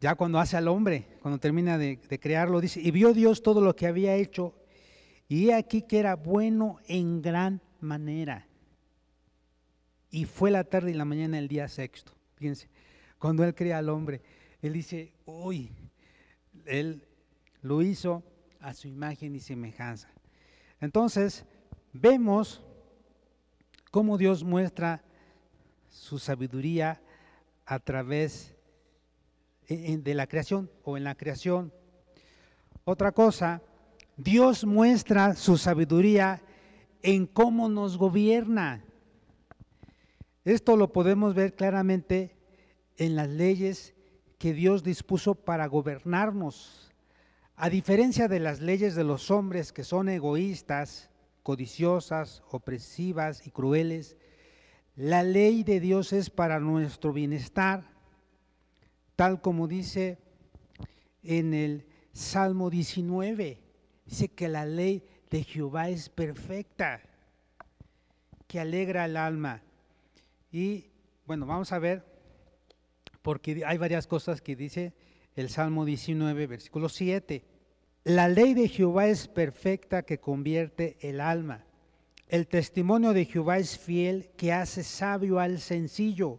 ya 0.00 0.14
cuando 0.14 0.38
hace 0.38 0.56
al 0.56 0.68
hombre, 0.68 1.06
cuando 1.20 1.38
termina 1.38 1.76
de, 1.76 1.98
crearlo, 2.20 2.60
dice, 2.60 2.80
y 2.80 2.90
vio 2.90 3.12
Dios 3.12 3.42
todo 3.42 3.60
lo 3.60 3.74
que 3.74 3.86
había 3.86 4.14
hecho, 4.14 4.54
y 5.28 5.50
aquí 5.50 5.82
que 5.82 5.98
era 5.98 6.14
bueno 6.14 6.78
en 6.86 7.20
gran 7.20 7.60
manera. 7.80 8.46
Y 10.10 10.24
fue 10.24 10.50
la 10.50 10.64
tarde 10.64 10.92
y 10.92 10.94
la 10.94 11.04
mañana 11.04 11.38
el 11.38 11.48
día 11.48 11.68
sexto. 11.68 12.12
Fíjense, 12.36 12.68
cuando 13.18 13.44
Él 13.44 13.54
crea 13.54 13.78
al 13.78 13.88
hombre, 13.88 14.22
Él 14.62 14.72
dice, 14.72 15.12
uy, 15.26 15.70
Él 16.64 17.06
lo 17.60 17.82
hizo 17.82 18.22
a 18.60 18.72
su 18.74 18.88
imagen 18.88 19.34
y 19.34 19.40
semejanza. 19.40 20.08
Entonces, 20.80 21.44
vemos 21.92 22.62
cómo 23.90 24.16
Dios 24.16 24.44
muestra 24.44 25.02
su 25.88 26.18
sabiduría 26.18 27.02
a 27.66 27.78
través 27.80 28.52
de 28.52 28.57
la 29.68 30.26
creación 30.26 30.70
o 30.84 30.96
en 30.96 31.04
la 31.04 31.14
creación. 31.14 31.72
Otra 32.84 33.12
cosa, 33.12 33.62
Dios 34.16 34.64
muestra 34.64 35.34
su 35.34 35.58
sabiduría 35.58 36.42
en 37.02 37.26
cómo 37.26 37.68
nos 37.68 37.96
gobierna. 37.96 38.84
Esto 40.44 40.76
lo 40.76 40.92
podemos 40.92 41.34
ver 41.34 41.54
claramente 41.54 42.34
en 42.96 43.14
las 43.14 43.28
leyes 43.28 43.94
que 44.38 44.54
Dios 44.54 44.82
dispuso 44.82 45.34
para 45.34 45.66
gobernarnos. 45.66 46.90
A 47.56 47.68
diferencia 47.68 48.28
de 48.28 48.40
las 48.40 48.60
leyes 48.60 48.94
de 48.94 49.04
los 49.04 49.30
hombres 49.30 49.72
que 49.72 49.84
son 49.84 50.08
egoístas, 50.08 51.10
codiciosas, 51.42 52.42
opresivas 52.50 53.46
y 53.46 53.50
crueles, 53.50 54.16
la 54.96 55.22
ley 55.22 55.62
de 55.62 55.80
Dios 55.80 56.12
es 56.12 56.30
para 56.30 56.58
nuestro 56.60 57.12
bienestar, 57.12 57.97
tal 59.18 59.40
como 59.40 59.66
dice 59.66 60.16
en 61.24 61.52
el 61.52 61.84
Salmo 62.12 62.70
19. 62.70 63.58
Dice 64.06 64.28
que 64.28 64.46
la 64.46 64.64
ley 64.64 65.02
de 65.28 65.42
Jehová 65.42 65.88
es 65.88 66.08
perfecta, 66.08 67.02
que 68.46 68.60
alegra 68.60 69.02
al 69.02 69.16
alma. 69.16 69.60
Y 70.52 70.84
bueno, 71.26 71.46
vamos 71.46 71.72
a 71.72 71.80
ver 71.80 72.04
porque 73.20 73.64
hay 73.66 73.76
varias 73.76 74.06
cosas 74.06 74.40
que 74.40 74.54
dice 74.54 74.92
el 75.34 75.48
Salmo 75.48 75.84
19, 75.84 76.46
versículo 76.46 76.88
7. 76.88 77.42
La 78.04 78.28
ley 78.28 78.54
de 78.54 78.68
Jehová 78.68 79.08
es 79.08 79.26
perfecta 79.26 80.04
que 80.04 80.20
convierte 80.20 80.96
el 81.00 81.20
alma. 81.20 81.64
El 82.28 82.46
testimonio 82.46 83.12
de 83.12 83.24
Jehová 83.24 83.58
es 83.58 83.78
fiel 83.78 84.30
que 84.36 84.52
hace 84.52 84.84
sabio 84.84 85.40
al 85.40 85.58
sencillo. 85.58 86.38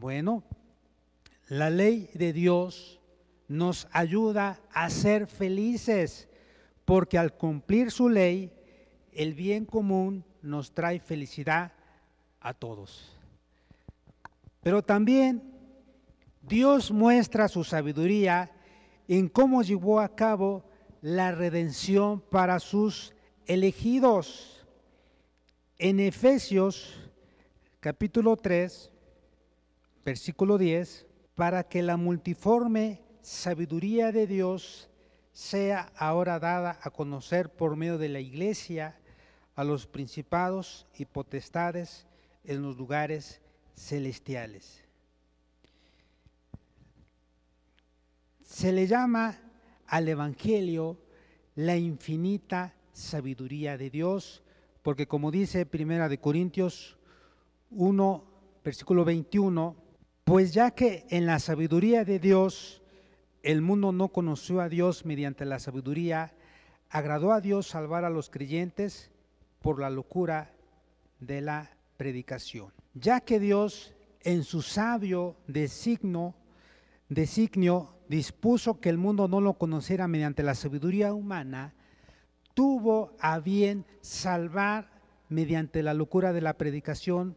Bueno, 0.00 0.44
la 1.48 1.70
ley 1.70 2.08
de 2.14 2.32
Dios 2.32 3.00
nos 3.48 3.88
ayuda 3.90 4.60
a 4.70 4.90
ser 4.90 5.26
felices, 5.26 6.28
porque 6.84 7.18
al 7.18 7.36
cumplir 7.36 7.90
su 7.90 8.08
ley, 8.08 8.52
el 9.10 9.34
bien 9.34 9.64
común 9.64 10.24
nos 10.40 10.72
trae 10.72 11.00
felicidad 11.00 11.72
a 12.38 12.54
todos. 12.54 13.12
Pero 14.62 14.82
también 14.82 15.42
Dios 16.42 16.92
muestra 16.92 17.48
su 17.48 17.64
sabiduría 17.64 18.52
en 19.08 19.28
cómo 19.28 19.64
llevó 19.64 19.98
a 19.98 20.14
cabo 20.14 20.62
la 21.00 21.32
redención 21.32 22.20
para 22.20 22.60
sus 22.60 23.16
elegidos. 23.46 24.64
En 25.76 25.98
Efesios 25.98 27.10
capítulo 27.80 28.36
3, 28.36 28.92
versículo 30.04 30.58
10, 30.58 31.06
para 31.34 31.64
que 31.68 31.82
la 31.82 31.96
multiforme 31.96 33.02
sabiduría 33.22 34.12
de 34.12 34.26
Dios 34.26 34.88
sea 35.32 35.92
ahora 35.96 36.40
dada 36.40 36.78
a 36.82 36.90
conocer 36.90 37.50
por 37.50 37.76
medio 37.76 37.98
de 37.98 38.08
la 38.08 38.20
iglesia 38.20 38.98
a 39.54 39.64
los 39.64 39.86
principados 39.86 40.86
y 40.96 41.04
potestades 41.04 42.06
en 42.44 42.62
los 42.62 42.76
lugares 42.76 43.40
celestiales. 43.76 44.84
Se 48.42 48.72
le 48.72 48.86
llama 48.86 49.38
al 49.86 50.08
Evangelio 50.08 50.98
la 51.54 51.76
infinita 51.76 52.74
sabiduría 52.92 53.76
de 53.76 53.90
Dios, 53.90 54.42
porque 54.82 55.06
como 55.06 55.30
dice 55.30 55.66
Primera 55.66 56.08
de 56.08 56.18
Corintios 56.18 56.96
1, 57.70 58.24
versículo 58.64 59.04
21, 59.04 59.87
pues 60.28 60.52
ya 60.52 60.72
que 60.72 61.06
en 61.08 61.24
la 61.24 61.38
sabiduría 61.38 62.04
de 62.04 62.18
Dios 62.18 62.82
el 63.42 63.62
mundo 63.62 63.92
no 63.92 64.08
conoció 64.08 64.60
a 64.60 64.68
Dios 64.68 65.06
mediante 65.06 65.46
la 65.46 65.58
sabiduría, 65.58 66.34
agradó 66.90 67.32
a 67.32 67.40
Dios 67.40 67.66
salvar 67.66 68.04
a 68.04 68.10
los 68.10 68.28
creyentes 68.28 69.10
por 69.62 69.80
la 69.80 69.88
locura 69.88 70.52
de 71.18 71.40
la 71.40 71.70
predicación. 71.96 72.74
Ya 72.92 73.20
que 73.20 73.40
Dios 73.40 73.94
en 74.20 74.44
su 74.44 74.60
sabio 74.60 75.36
designio, 75.46 76.34
designio 77.08 77.94
dispuso 78.10 78.80
que 78.80 78.90
el 78.90 78.98
mundo 78.98 79.28
no 79.28 79.40
lo 79.40 79.54
conociera 79.54 80.08
mediante 80.08 80.42
la 80.42 80.54
sabiduría 80.54 81.14
humana, 81.14 81.72
tuvo 82.52 83.16
a 83.18 83.38
bien 83.38 83.86
salvar 84.02 84.90
mediante 85.30 85.82
la 85.82 85.94
locura 85.94 86.34
de 86.34 86.42
la 86.42 86.52
predicación 86.52 87.34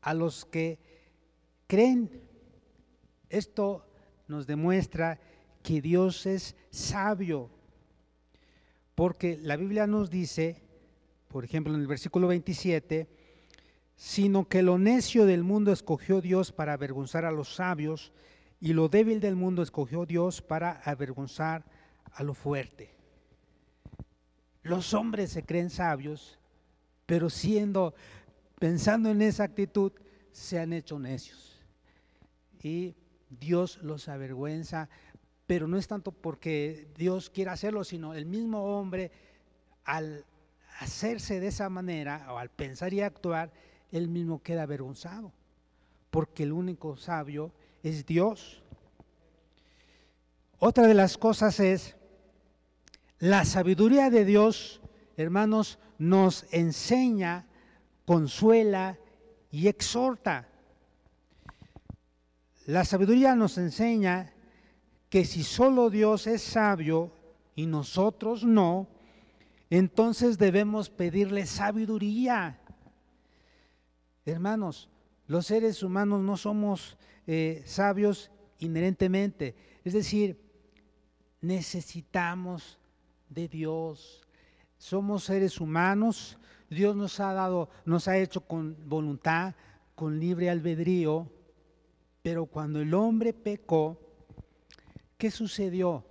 a 0.00 0.14
los 0.14 0.46
que 0.46 0.87
creen. 1.68 2.10
Esto 3.28 3.86
nos 4.26 4.48
demuestra 4.48 5.20
que 5.62 5.80
Dios 5.80 6.26
es 6.26 6.56
sabio, 6.70 7.50
porque 8.94 9.38
la 9.40 9.56
Biblia 9.56 9.86
nos 9.86 10.10
dice, 10.10 10.60
por 11.28 11.44
ejemplo 11.44 11.74
en 11.74 11.80
el 11.80 11.86
versículo 11.86 12.26
27, 12.26 13.06
sino 13.94 14.48
que 14.48 14.62
lo 14.62 14.78
necio 14.78 15.26
del 15.26 15.44
mundo 15.44 15.72
escogió 15.72 16.20
Dios 16.20 16.52
para 16.52 16.72
avergonzar 16.72 17.24
a 17.24 17.32
los 17.32 17.54
sabios, 17.54 18.12
y 18.60 18.72
lo 18.72 18.88
débil 18.88 19.20
del 19.20 19.36
mundo 19.36 19.62
escogió 19.62 20.04
Dios 20.04 20.42
para 20.42 20.80
avergonzar 20.82 21.64
a 22.12 22.24
lo 22.24 22.34
fuerte. 22.34 22.94
Los 24.62 24.94
hombres 24.94 25.30
se 25.30 25.44
creen 25.44 25.70
sabios, 25.70 26.38
pero 27.06 27.30
siendo, 27.30 27.94
pensando 28.58 29.10
en 29.10 29.22
esa 29.22 29.44
actitud, 29.44 29.92
se 30.32 30.58
han 30.58 30.72
hecho 30.72 30.98
necios. 30.98 31.47
Y 32.62 32.94
Dios 33.30 33.78
los 33.82 34.08
avergüenza, 34.08 34.88
pero 35.46 35.66
no 35.66 35.76
es 35.76 35.88
tanto 35.88 36.12
porque 36.12 36.88
Dios 36.96 37.30
quiera 37.30 37.52
hacerlo, 37.52 37.84
sino 37.84 38.14
el 38.14 38.26
mismo 38.26 38.78
hombre 38.78 39.10
al 39.84 40.24
hacerse 40.80 41.40
de 41.40 41.48
esa 41.48 41.68
manera 41.68 42.26
o 42.30 42.38
al 42.38 42.50
pensar 42.50 42.92
y 42.92 43.00
actuar, 43.00 43.50
él 43.90 44.08
mismo 44.08 44.42
queda 44.42 44.62
avergonzado, 44.62 45.32
porque 46.10 46.42
el 46.42 46.52
único 46.52 46.96
sabio 46.96 47.52
es 47.82 48.06
Dios. 48.06 48.62
Otra 50.58 50.86
de 50.86 50.94
las 50.94 51.16
cosas 51.16 51.58
es, 51.60 51.96
la 53.18 53.44
sabiduría 53.44 54.10
de 54.10 54.24
Dios, 54.24 54.80
hermanos, 55.16 55.78
nos 55.98 56.46
enseña, 56.52 57.46
consuela 58.04 58.98
y 59.50 59.68
exhorta. 59.68 60.48
La 62.68 62.84
sabiduría 62.84 63.34
nos 63.34 63.56
enseña 63.56 64.34
que 65.08 65.24
si 65.24 65.42
solo 65.42 65.88
Dios 65.88 66.26
es 66.26 66.42
sabio 66.42 67.10
y 67.56 67.64
nosotros 67.64 68.44
no, 68.44 68.88
entonces 69.70 70.36
debemos 70.36 70.90
pedirle 70.90 71.46
sabiduría. 71.46 72.60
Hermanos, 74.26 74.90
los 75.28 75.46
seres 75.46 75.82
humanos 75.82 76.20
no 76.20 76.36
somos 76.36 76.98
eh, 77.26 77.62
sabios 77.64 78.30
inherentemente. 78.58 79.56
Es 79.82 79.94
decir, 79.94 80.38
necesitamos 81.40 82.78
de 83.30 83.48
Dios. 83.48 84.28
Somos 84.76 85.24
seres 85.24 85.58
humanos. 85.58 86.36
Dios 86.68 86.94
nos 86.94 87.18
ha 87.18 87.32
dado, 87.32 87.70
nos 87.86 88.08
ha 88.08 88.18
hecho 88.18 88.42
con 88.42 88.76
voluntad, 88.86 89.54
con 89.94 90.20
libre 90.20 90.50
albedrío. 90.50 91.30
Pero 92.22 92.46
cuando 92.46 92.80
el 92.80 92.94
hombre 92.94 93.32
pecó, 93.32 93.98
¿qué 95.16 95.30
sucedió? 95.30 96.04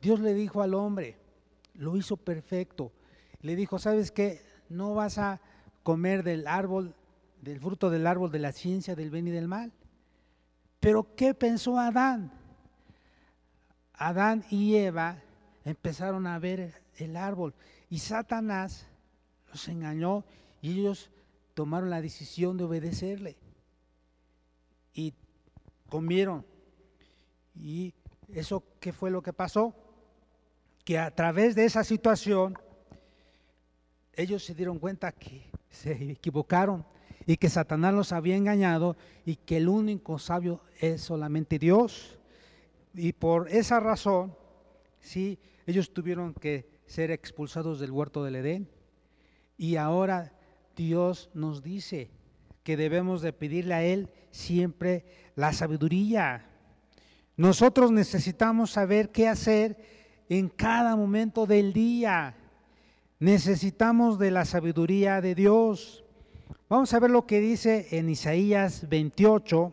Dios 0.00 0.20
le 0.20 0.34
dijo 0.34 0.62
al 0.62 0.74
hombre, 0.74 1.16
lo 1.74 1.96
hizo 1.96 2.16
perfecto. 2.16 2.92
Le 3.40 3.56
dijo, 3.56 3.78
¿sabes 3.78 4.10
qué? 4.10 4.42
No 4.68 4.94
vas 4.94 5.18
a 5.18 5.40
comer 5.82 6.22
del 6.22 6.46
árbol, 6.46 6.94
del 7.40 7.60
fruto 7.60 7.90
del 7.90 8.06
árbol 8.06 8.30
de 8.30 8.38
la 8.38 8.52
ciencia 8.52 8.94
del 8.94 9.10
bien 9.10 9.28
y 9.28 9.30
del 9.30 9.48
mal. 9.48 9.72
Pero 10.80 11.14
¿qué 11.16 11.34
pensó 11.34 11.78
Adán? 11.78 12.32
Adán 13.94 14.44
y 14.50 14.76
Eva 14.76 15.22
empezaron 15.64 16.26
a 16.26 16.38
ver 16.38 16.82
el 16.98 17.16
árbol 17.16 17.54
y 17.90 17.98
Satanás 17.98 18.86
los 19.50 19.66
engañó 19.68 20.24
y 20.60 20.80
ellos 20.80 21.10
tomaron 21.54 21.90
la 21.90 22.00
decisión 22.00 22.56
de 22.56 22.64
obedecerle 22.64 23.36
y 24.92 25.14
comieron. 25.88 26.44
¿Y 27.54 27.94
eso 28.32 28.62
qué 28.80 28.92
fue 28.92 29.10
lo 29.10 29.22
que 29.22 29.32
pasó? 29.32 29.74
Que 30.84 30.98
a 30.98 31.14
través 31.14 31.54
de 31.54 31.64
esa 31.64 31.84
situación 31.84 32.58
ellos 34.14 34.44
se 34.44 34.54
dieron 34.54 34.78
cuenta 34.78 35.12
que 35.12 35.50
se 35.70 35.92
equivocaron 36.12 36.84
y 37.26 37.36
que 37.36 37.48
Satanás 37.48 37.94
los 37.94 38.12
había 38.12 38.36
engañado 38.36 38.96
y 39.24 39.36
que 39.36 39.58
el 39.58 39.68
único 39.68 40.18
sabio 40.18 40.60
es 40.80 41.02
solamente 41.02 41.58
Dios. 41.58 42.18
Y 42.94 43.12
por 43.12 43.48
esa 43.48 43.80
razón, 43.80 44.34
sí, 44.98 45.38
ellos 45.66 45.92
tuvieron 45.92 46.34
que 46.34 46.68
ser 46.86 47.10
expulsados 47.10 47.80
del 47.80 47.90
huerto 47.90 48.24
del 48.24 48.36
Edén. 48.36 48.68
Y 49.56 49.76
ahora 49.76 50.32
Dios 50.74 51.30
nos 51.34 51.62
dice 51.62 52.10
que 52.64 52.76
debemos 52.76 53.20
de 53.20 53.32
pedirle 53.32 53.74
a 53.74 53.84
Él 53.84 54.10
siempre 54.30 55.04
la 55.34 55.52
sabiduría. 55.52 56.46
Nosotros 57.36 57.92
necesitamos 57.92 58.72
saber 58.72 59.10
qué 59.10 59.28
hacer 59.28 59.76
en 60.28 60.48
cada 60.48 60.96
momento 60.96 61.46
del 61.46 61.72
día. 61.72 62.34
Necesitamos 63.20 64.18
de 64.18 64.30
la 64.30 64.44
sabiduría 64.44 65.20
de 65.20 65.34
Dios. 65.34 66.04
Vamos 66.68 66.92
a 66.92 67.00
ver 67.00 67.10
lo 67.10 67.26
que 67.26 67.40
dice 67.40 67.86
en 67.92 68.08
Isaías 68.08 68.88
28, 68.88 69.72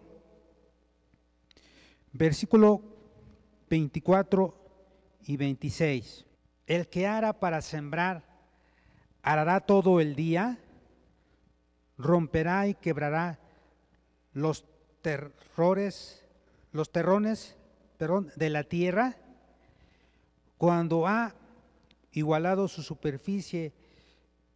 versículo 2.14 2.82
24 3.70 4.56
y 5.26 5.38
26. 5.38 6.26
El 6.68 6.88
que 6.88 7.08
hará 7.08 7.34
para 7.34 7.62
sembrar, 7.62 8.24
arará 9.22 9.60
todo 9.60 10.00
el 10.00 10.16
día, 10.16 10.60
romperá 11.98 12.68
y 12.68 12.76
quebrará 12.76 13.40
los 14.36 14.66
terrores, 15.02 16.24
los 16.72 16.92
terrones 16.92 17.56
de 18.36 18.50
la 18.52 18.64
tierra, 18.66 19.18
cuando 20.60 21.08
ha 21.08 21.34
igualado 22.12 22.68
su 22.68 22.84
superficie, 22.84 23.74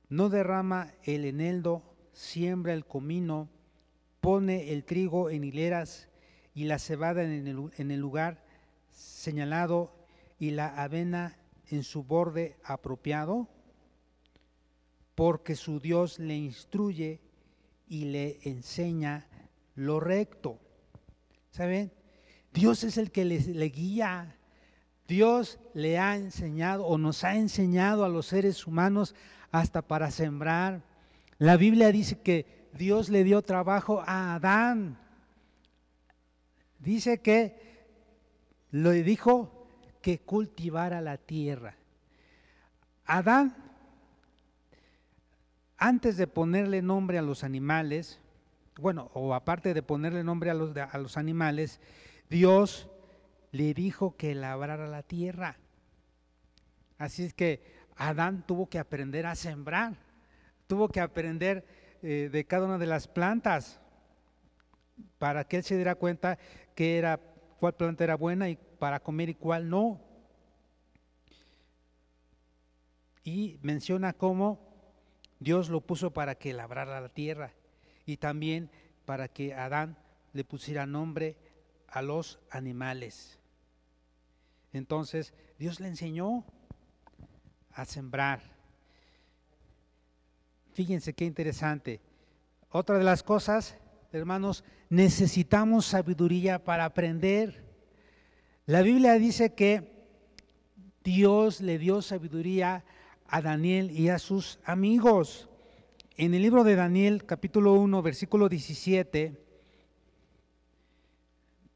no 0.10 0.30
derrama 0.30 0.94
el 1.04 1.26
eneldo 1.26 1.82
siembra 2.14 2.74
el 2.74 2.86
comino, 2.86 3.50
pone 4.20 4.74
el 4.74 4.84
trigo 4.84 5.30
en 5.30 5.46
hileras 5.46 6.10
y 6.54 6.66
la 6.66 6.78
cebada 6.78 7.24
en 7.24 7.92
el 7.92 8.00
lugar 8.00 8.44
señalado 8.92 9.96
y 10.38 10.52
la 10.52 10.68
avena 10.68 11.38
en 11.70 11.84
su 11.84 12.04
borde 12.04 12.58
apropiado? 12.66 13.48
Porque 15.16 15.56
su 15.56 15.80
Dios 15.80 16.20
le 16.20 16.36
instruye 16.36 17.22
y 17.88 18.06
le 18.06 18.40
enseña 18.44 19.29
lo 19.80 20.00
recto. 20.00 20.60
¿Saben? 21.52 21.92
Dios 22.54 22.84
es 22.84 22.98
el 22.98 23.12
que 23.12 23.24
le, 23.26 23.40
le 23.40 23.66
guía. 23.66 24.36
Dios 25.08 25.58
le 25.74 25.98
ha 25.98 26.16
enseñado 26.16 26.86
o 26.86 26.98
nos 26.98 27.24
ha 27.24 27.36
enseñado 27.36 28.04
a 28.04 28.10
los 28.10 28.28
seres 28.28 28.68
humanos 28.68 29.16
hasta 29.52 29.82
para 29.82 30.12
sembrar. 30.12 30.84
La 31.38 31.56
Biblia 31.56 31.92
dice 31.92 32.20
que 32.20 32.68
Dios 32.74 33.10
le 33.10 33.24
dio 33.24 33.42
trabajo 33.42 34.04
a 34.06 34.36
Adán. 34.36 35.00
Dice 36.80 37.22
que 37.22 37.88
le 38.72 39.02
dijo 39.04 39.68
que 40.02 40.20
cultivara 40.20 41.00
la 41.00 41.18
tierra. 41.18 41.76
Adán, 43.06 43.56
antes 45.78 46.18
de 46.18 46.28
ponerle 46.28 46.82
nombre 46.82 47.18
a 47.18 47.22
los 47.22 47.44
animales, 47.44 48.20
bueno, 48.80 49.12
o 49.14 49.34
aparte 49.34 49.74
de 49.74 49.84
ponerle 49.84 50.24
nombre 50.24 50.50
a 50.50 50.54
los, 50.54 50.76
a 50.76 50.98
los 50.98 51.18
animales, 51.18 51.80
Dios 52.30 52.90
le 53.52 53.74
dijo 53.74 54.16
que 54.16 54.36
labrara 54.36 54.88
la 54.88 55.04
tierra. 55.04 55.58
Así 56.98 57.24
es 57.24 57.34
que 57.34 57.62
Adán 57.96 58.46
tuvo 58.46 58.70
que 58.70 58.80
aprender 58.80 59.26
a 59.26 59.36
sembrar, 59.36 59.98
tuvo 60.68 60.90
que 60.90 61.02
aprender 61.02 61.66
eh, 62.02 62.30
de 62.32 62.46
cada 62.46 62.66
una 62.66 62.78
de 62.78 62.86
las 62.86 63.08
plantas 63.08 63.82
para 65.18 65.44
que 65.46 65.58
él 65.58 65.64
se 65.64 65.76
diera 65.76 65.96
cuenta 65.96 66.38
que 66.76 66.98
era 66.98 67.20
cuál 67.60 67.76
planta 67.76 68.04
era 68.04 68.16
buena 68.16 68.50
y 68.50 68.56
para 68.56 69.00
comer 69.00 69.30
y 69.30 69.36
cuál 69.36 69.70
no. 69.70 70.02
Y 73.24 73.60
menciona 73.62 74.14
cómo 74.14 74.60
Dios 75.40 75.70
lo 75.70 75.82
puso 75.82 76.12
para 76.12 76.36
que 76.36 76.54
labrara 76.54 77.02
la 77.02 77.10
tierra 77.10 77.54
y 78.10 78.18
también 78.18 78.72
para 79.06 79.28
que 79.28 79.54
Adán 79.54 79.96
le 80.34 80.44
pusiera 80.44 80.88
nombre 80.88 81.38
a 81.88 82.02
los 82.02 82.40
animales. 82.50 83.40
Entonces 84.74 85.34
Dios 85.60 85.80
le 85.80 85.90
enseñó 85.90 86.44
a 87.72 87.86
sembrar. 87.86 88.42
Fíjense 90.74 91.14
qué 91.14 91.26
interesante. 91.26 92.02
Otra 92.72 92.98
de 92.98 93.04
las 93.04 93.22
cosas, 93.22 93.76
hermanos, 94.12 94.64
necesitamos 94.90 95.86
sabiduría 95.86 96.64
para 96.64 96.86
aprender. 96.86 97.64
La 98.66 98.82
Biblia 98.82 99.14
dice 99.14 99.54
que 99.54 100.08
Dios 101.04 101.62
le 101.62 101.78
dio 101.78 102.02
sabiduría 102.02 102.84
a 103.28 103.42
Daniel 103.42 103.92
y 103.92 104.10
a 104.10 104.18
sus 104.18 104.60
amigos. 104.64 105.49
En 106.22 106.34
el 106.34 106.42
libro 106.42 106.66
de 106.66 106.76
Daniel, 106.76 107.24
capítulo 107.26 107.76
1, 107.76 108.02
versículo 108.02 108.50
17, 108.50 109.38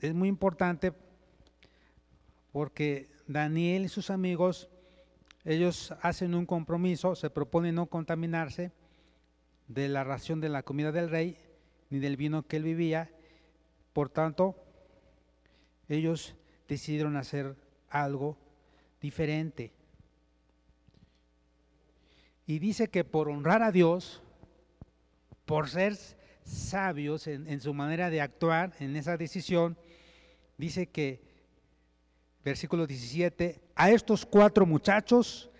es 0.02 0.14
muy 0.14 0.28
importante 0.28 0.92
porque 2.52 3.10
Daniel 3.26 3.86
y 3.86 3.88
sus 3.88 4.10
amigos, 4.10 4.70
ellos 5.46 5.94
hacen 6.02 6.36
un 6.36 6.46
compromiso, 6.46 7.16
se 7.16 7.30
proponen 7.30 7.76
no 7.76 7.86
contaminarse 7.86 8.74
de 9.70 9.88
la 9.88 10.04
ración 10.04 10.42
de 10.42 10.50
la 10.50 10.64
comida 10.64 10.92
del 10.92 11.10
rey, 11.10 11.38
ni 11.90 12.00
del 12.00 12.18
vino 12.18 12.46
que 12.46 12.58
él 12.58 12.64
vivía. 12.64 13.10
Por 13.94 14.10
tanto, 14.10 14.62
ellos 15.88 16.36
decidieron 16.68 17.16
hacer 17.16 17.56
algo 17.88 18.38
diferente. 19.00 19.72
Y 22.46 22.60
dice 22.60 22.90
que 22.90 23.06
por 23.06 23.30
honrar 23.30 23.64
a 23.64 23.72
Dios, 23.72 24.22
por 25.54 25.70
ser 25.70 25.96
sabios 26.44 27.28
en, 27.28 27.62
su 27.62 27.76
manera 27.76 28.10
de 28.10 28.22
actuar 28.22 28.74
en 28.80 28.96
esa 28.96 29.18
decisión, 29.18 29.78
dice 30.58 30.88
que 30.88 31.22
versículo 32.44 32.88
17, 32.88 33.62
a 33.76 33.92
estos 33.92 34.26
cuatro 34.26 34.66
muchachos 34.66 35.52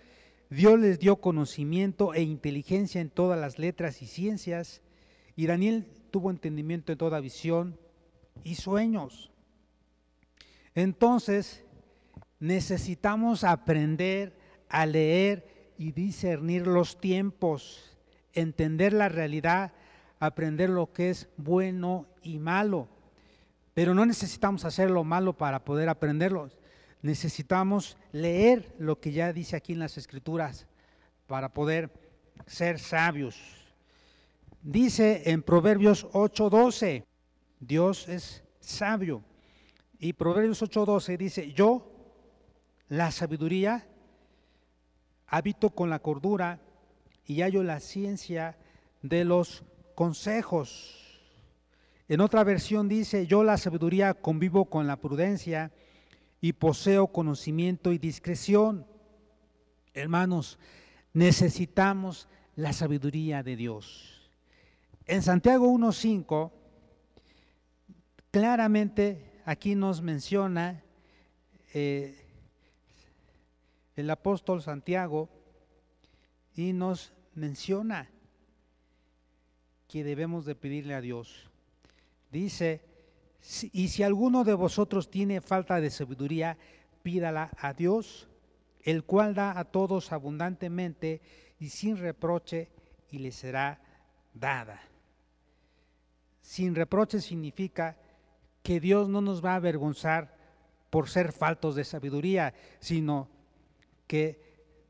Dios 0.50 0.80
les 0.80 0.98
dio 0.98 1.20
conocimiento 1.20 2.12
e 2.12 2.22
inteligencia 2.22 3.00
en 3.00 3.08
todas 3.08 3.38
las 3.38 3.60
letras 3.60 4.02
y 4.02 4.06
ciencias, 4.06 4.82
y 5.36 5.46
Daniel 5.46 5.86
tuvo 6.10 6.32
entendimiento 6.32 6.90
en 6.90 6.98
toda 6.98 7.20
visión 7.20 7.78
y 8.42 8.56
sueños. 8.56 9.30
Entonces, 10.74 11.62
necesitamos 12.40 13.44
aprender 13.44 14.36
a 14.68 14.86
leer 14.86 15.72
y 15.78 15.92
discernir 15.92 16.66
los 16.66 17.00
tiempos, 17.00 17.96
entender 18.32 18.92
la 18.92 19.08
realidad, 19.08 19.72
aprender 20.26 20.70
lo 20.70 20.92
que 20.92 21.10
es 21.10 21.28
bueno 21.36 22.06
y 22.22 22.38
malo. 22.38 22.88
Pero 23.74 23.94
no 23.94 24.06
necesitamos 24.06 24.64
hacer 24.64 24.90
lo 24.90 25.04
malo 25.04 25.32
para 25.32 25.64
poder 25.64 25.88
aprenderlo 25.88 26.50
necesitamos 27.04 27.98
leer 28.12 28.74
lo 28.78 28.98
que 28.98 29.12
ya 29.12 29.30
dice 29.34 29.56
aquí 29.56 29.74
en 29.74 29.78
las 29.78 29.98
escrituras 29.98 30.66
para 31.26 31.52
poder 31.52 31.92
ser 32.46 32.78
sabios. 32.78 33.38
Dice 34.62 35.22
en 35.26 35.42
Proverbios 35.42 36.06
8:12, 36.12 37.04
Dios 37.60 38.08
es 38.08 38.42
sabio. 38.58 39.22
Y 39.98 40.14
Proverbios 40.14 40.62
8:12 40.62 41.18
dice, 41.18 41.52
yo, 41.52 41.92
la 42.88 43.10
sabiduría, 43.10 43.86
habito 45.26 45.68
con 45.68 45.90
la 45.90 45.98
cordura 45.98 46.58
y 47.26 47.42
hallo 47.42 47.62
la 47.62 47.80
ciencia 47.80 48.56
de 49.02 49.26
los 49.26 49.62
consejos. 49.94 51.20
En 52.08 52.20
otra 52.20 52.44
versión 52.44 52.88
dice, 52.88 53.26
yo 53.26 53.44
la 53.44 53.56
sabiduría 53.56 54.14
convivo 54.14 54.66
con 54.66 54.86
la 54.86 54.96
prudencia 54.96 55.72
y 56.40 56.52
poseo 56.52 57.06
conocimiento 57.08 57.92
y 57.92 57.98
discreción. 57.98 58.86
Hermanos, 59.94 60.58
necesitamos 61.12 62.28
la 62.56 62.72
sabiduría 62.72 63.42
de 63.42 63.56
Dios. 63.56 64.30
En 65.06 65.22
Santiago 65.22 65.70
1.5, 65.72 66.50
claramente 68.30 69.40
aquí 69.44 69.74
nos 69.74 70.02
menciona 70.02 70.82
eh, 71.72 72.26
el 73.96 74.10
apóstol 74.10 74.62
Santiago 74.62 75.28
y 76.54 76.72
nos 76.72 77.12
menciona 77.34 78.10
que 79.94 80.02
debemos 80.02 80.44
de 80.44 80.56
pedirle 80.56 80.92
a 80.92 81.00
Dios. 81.00 81.48
Dice, 82.32 82.82
y 83.70 83.86
si 83.86 84.02
alguno 84.02 84.42
de 84.42 84.54
vosotros 84.54 85.08
tiene 85.08 85.40
falta 85.40 85.80
de 85.80 85.88
sabiduría, 85.88 86.58
pídala 87.04 87.52
a 87.58 87.74
Dios, 87.74 88.26
el 88.82 89.04
cual 89.04 89.36
da 89.36 89.56
a 89.56 89.62
todos 89.66 90.10
abundantemente 90.10 91.20
y 91.60 91.68
sin 91.68 91.96
reproche, 91.96 92.72
y 93.12 93.18
le 93.18 93.30
será 93.30 93.80
dada. 94.34 94.82
Sin 96.42 96.74
reproche 96.74 97.20
significa 97.20 97.96
que 98.64 98.80
Dios 98.80 99.08
no 99.08 99.20
nos 99.20 99.44
va 99.44 99.52
a 99.52 99.62
avergonzar 99.62 100.36
por 100.90 101.08
ser 101.08 101.30
faltos 101.30 101.76
de 101.76 101.84
sabiduría, 101.84 102.52
sino 102.80 103.28
que 104.08 104.42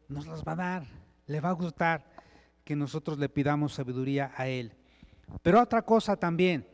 nos 0.09 0.27
las 0.27 0.43
va 0.45 0.53
a 0.53 0.57
dar, 0.57 0.87
le 1.27 1.41
va 1.41 1.51
a 1.51 1.61
gustar 1.61 2.07
que 2.65 2.75
nosotros 2.75 3.19
le 3.19 3.29
pidamos 3.29 3.75
sabiduría 3.75 4.33
a 4.35 4.49
Él. 4.49 4.73
Pero 5.43 5.61
otra 5.61 5.83
cosa 5.83 6.17
también, 6.17 6.67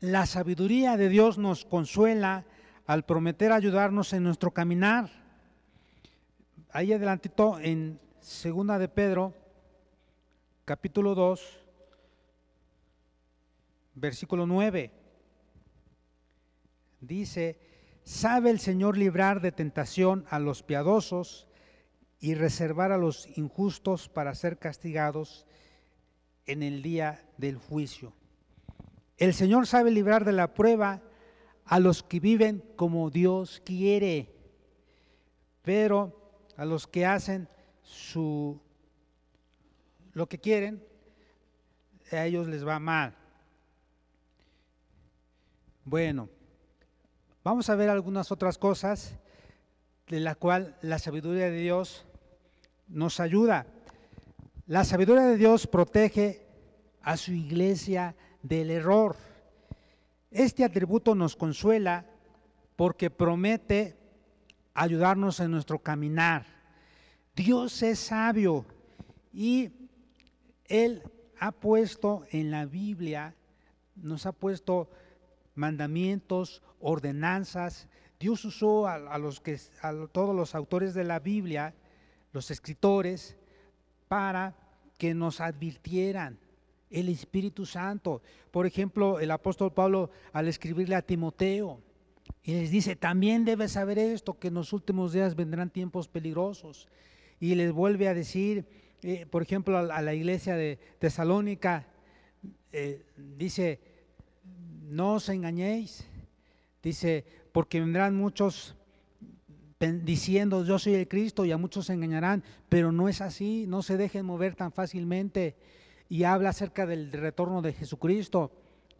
la 0.00 0.26
sabiduría 0.26 0.96
de 0.96 1.08
Dios 1.08 1.36
nos 1.36 1.64
consuela 1.64 2.46
al 2.86 3.04
prometer 3.04 3.52
ayudarnos 3.52 4.12
en 4.12 4.24
nuestro 4.24 4.50
caminar. 4.52 5.10
Ahí 6.70 6.92
adelantito 6.92 7.58
en 7.60 8.00
Segunda 8.20 8.78
de 8.78 8.88
Pedro, 8.88 9.34
capítulo 10.64 11.14
2, 11.14 11.60
versículo 13.94 14.46
9. 14.46 14.90
Dice, 17.00 17.58
sabe 18.04 18.50
el 18.50 18.60
Señor 18.60 18.96
librar 18.96 19.40
de 19.40 19.52
tentación 19.52 20.24
a 20.30 20.38
los 20.38 20.62
piadosos 20.62 21.46
y 22.18 22.34
reservar 22.34 22.92
a 22.92 22.98
los 22.98 23.26
injustos 23.38 24.08
para 24.08 24.34
ser 24.34 24.58
castigados 24.58 25.46
en 26.46 26.62
el 26.62 26.82
día 26.82 27.24
del 27.38 27.56
juicio. 27.56 28.12
El 29.16 29.34
Señor 29.34 29.66
sabe 29.66 29.90
librar 29.90 30.24
de 30.24 30.32
la 30.32 30.54
prueba 30.54 31.02
a 31.64 31.78
los 31.78 32.02
que 32.02 32.20
viven 32.20 32.64
como 32.76 33.10
Dios 33.10 33.62
quiere, 33.64 34.34
pero 35.62 36.32
a 36.56 36.64
los 36.64 36.86
que 36.86 37.06
hacen 37.06 37.48
su 37.82 38.60
lo 40.12 40.28
que 40.28 40.38
quieren, 40.38 40.84
a 42.10 42.26
ellos 42.26 42.48
les 42.48 42.66
va 42.66 42.78
mal. 42.78 43.14
Bueno, 45.84 46.28
vamos 47.44 47.70
a 47.70 47.76
ver 47.76 47.88
algunas 47.88 48.32
otras 48.32 48.58
cosas 48.58 49.16
de 50.08 50.20
la 50.20 50.34
cual 50.34 50.76
la 50.82 50.98
sabiduría 50.98 51.50
de 51.50 51.58
Dios 51.58 52.04
nos 52.88 53.20
ayuda. 53.20 53.66
La 54.70 54.84
sabiduría 54.84 55.24
de 55.24 55.36
Dios 55.36 55.66
protege 55.66 56.46
a 57.02 57.16
su 57.16 57.32
iglesia 57.32 58.14
del 58.40 58.70
error. 58.70 59.16
Este 60.30 60.62
atributo 60.62 61.16
nos 61.16 61.34
consuela 61.34 62.06
porque 62.76 63.10
promete 63.10 63.96
ayudarnos 64.72 65.40
en 65.40 65.50
nuestro 65.50 65.80
caminar. 65.80 66.46
Dios 67.34 67.82
es 67.82 67.98
sabio 67.98 68.64
y 69.32 69.72
Él 70.66 71.02
ha 71.40 71.50
puesto 71.50 72.24
en 72.30 72.52
la 72.52 72.64
Biblia, 72.64 73.34
nos 73.96 74.24
ha 74.24 74.30
puesto 74.30 74.88
mandamientos, 75.56 76.62
ordenanzas. 76.78 77.88
Dios 78.20 78.44
usó 78.44 78.86
a, 78.86 79.18
los 79.18 79.40
que, 79.40 79.58
a 79.82 79.92
todos 80.12 80.32
los 80.32 80.54
autores 80.54 80.94
de 80.94 81.02
la 81.02 81.18
Biblia, 81.18 81.74
los 82.32 82.52
escritores, 82.52 83.36
para 84.06 84.59
que 85.00 85.14
nos 85.14 85.40
advirtieran 85.40 86.38
el 86.90 87.08
Espíritu 87.08 87.64
Santo. 87.64 88.20
Por 88.50 88.66
ejemplo, 88.66 89.18
el 89.18 89.30
apóstol 89.30 89.72
Pablo 89.72 90.10
al 90.34 90.46
escribirle 90.46 90.94
a 90.94 91.00
Timoteo, 91.00 91.80
y 92.42 92.52
les 92.52 92.70
dice, 92.70 92.96
también 92.96 93.46
debes 93.46 93.72
saber 93.72 93.98
esto, 93.98 94.38
que 94.38 94.48
en 94.48 94.54
los 94.54 94.74
últimos 94.74 95.14
días 95.14 95.36
vendrán 95.36 95.70
tiempos 95.70 96.06
peligrosos. 96.06 96.86
Y 97.40 97.54
les 97.54 97.72
vuelve 97.72 98.08
a 98.08 98.14
decir, 98.14 98.66
eh, 99.00 99.24
por 99.24 99.40
ejemplo, 99.40 99.78
a, 99.78 100.02
la 100.02 100.12
iglesia 100.12 100.54
de 100.54 100.78
Tesalónica, 100.98 101.86
eh, 102.70 103.06
dice, 103.16 103.80
no 104.90 105.14
os 105.14 105.30
engañéis, 105.30 106.06
dice, 106.82 107.24
porque 107.52 107.80
vendrán 107.80 108.14
muchos 108.14 108.76
diciendo 109.80 110.62
yo 110.64 110.78
soy 110.78 110.94
el 110.94 111.08
Cristo 111.08 111.46
y 111.46 111.52
a 111.52 111.56
muchos 111.56 111.86
se 111.86 111.94
engañarán, 111.94 112.44
pero 112.68 112.92
no 112.92 113.08
es 113.08 113.22
así, 113.22 113.64
no 113.66 113.82
se 113.82 113.96
dejen 113.96 114.26
mover 114.26 114.54
tan 114.54 114.72
fácilmente. 114.72 115.56
Y 116.08 116.24
habla 116.24 116.50
acerca 116.50 116.86
del 116.86 117.12
retorno 117.12 117.62
de 117.62 117.72
Jesucristo, 117.72 118.52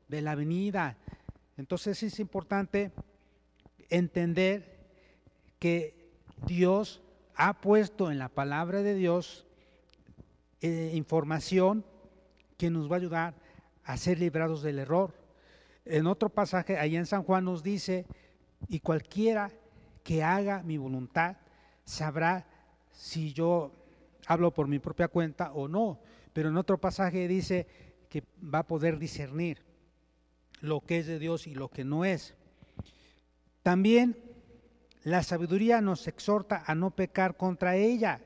de 0.09 0.23
la 0.23 0.35
venida. 0.35 0.97
Entonces 1.57 2.03
es 2.03 2.19
importante 2.19 2.93
entender 3.91 4.79
que 5.59 6.13
Dios 6.47 7.03
ha 7.35 7.61
puesto 7.61 8.11
en 8.11 8.19
la 8.19 8.29
palabra 8.29 8.83
de 8.83 8.95
Dios 8.95 9.47
eh, 10.63 10.93
información 10.95 11.85
que 12.57 12.71
nos 12.71 12.91
va 12.91 12.97
a 12.97 12.99
ayudar 12.99 13.35
a 13.85 13.97
ser 13.97 14.19
librados 14.19 14.63
del 14.63 14.79
error. 14.79 15.13
En 15.85 16.07
otro 16.07 16.31
pasaje, 16.31 16.79
ahí 16.79 16.97
en 16.97 17.07
San 17.07 17.23
Juan 17.23 17.45
nos 17.45 17.63
dice, 17.63 18.07
y 18.69 18.81
cualquiera 18.81 19.51
que 20.11 20.25
haga 20.25 20.65
mi 20.65 20.77
voluntad 20.77 21.37
sabrá 21.85 22.45
si 22.91 23.33
yo 23.33 23.71
hablo 24.27 24.53
por 24.53 24.67
mi 24.67 24.81
propia 24.81 25.07
cuenta 25.07 25.53
o 25.53 25.69
no. 25.69 26.01
Pero 26.33 26.49
en 26.49 26.57
otro 26.57 26.79
pasaje 26.79 27.29
dice 27.29 27.69
que 28.09 28.25
va 28.43 28.59
a 28.59 28.67
poder 28.67 28.99
discernir 28.99 29.63
lo 30.63 30.81
que 30.81 30.99
es 30.99 31.07
de 31.07 31.21
Dios 31.21 31.47
y 31.47 31.55
lo 31.55 31.69
que 31.69 31.85
no 31.85 32.05
es. 32.05 32.35
También 33.63 34.17
la 35.05 35.23
sabiduría 35.23 35.81
nos 35.81 36.09
exhorta 36.09 36.65
a 36.67 36.75
no 36.75 36.91
pecar 36.91 37.37
contra 37.37 37.77
ella. 37.77 38.21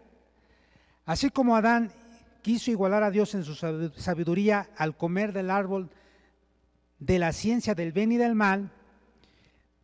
Así 1.05 1.29
como 1.29 1.55
Adán 1.55 1.93
quiso 2.41 2.71
igualar 2.71 3.03
a 3.03 3.11
Dios 3.11 3.35
en 3.35 3.45
su 3.45 3.55
sabiduría 3.55 4.71
al 4.79 4.97
comer 4.97 5.35
del 5.35 5.51
árbol 5.51 5.91
de 6.99 7.19
la 7.19 7.35
ciencia 7.35 7.75
del 7.75 7.93
bien 7.93 8.11
y 8.11 8.17
del 8.17 8.35
mal, 8.35 8.73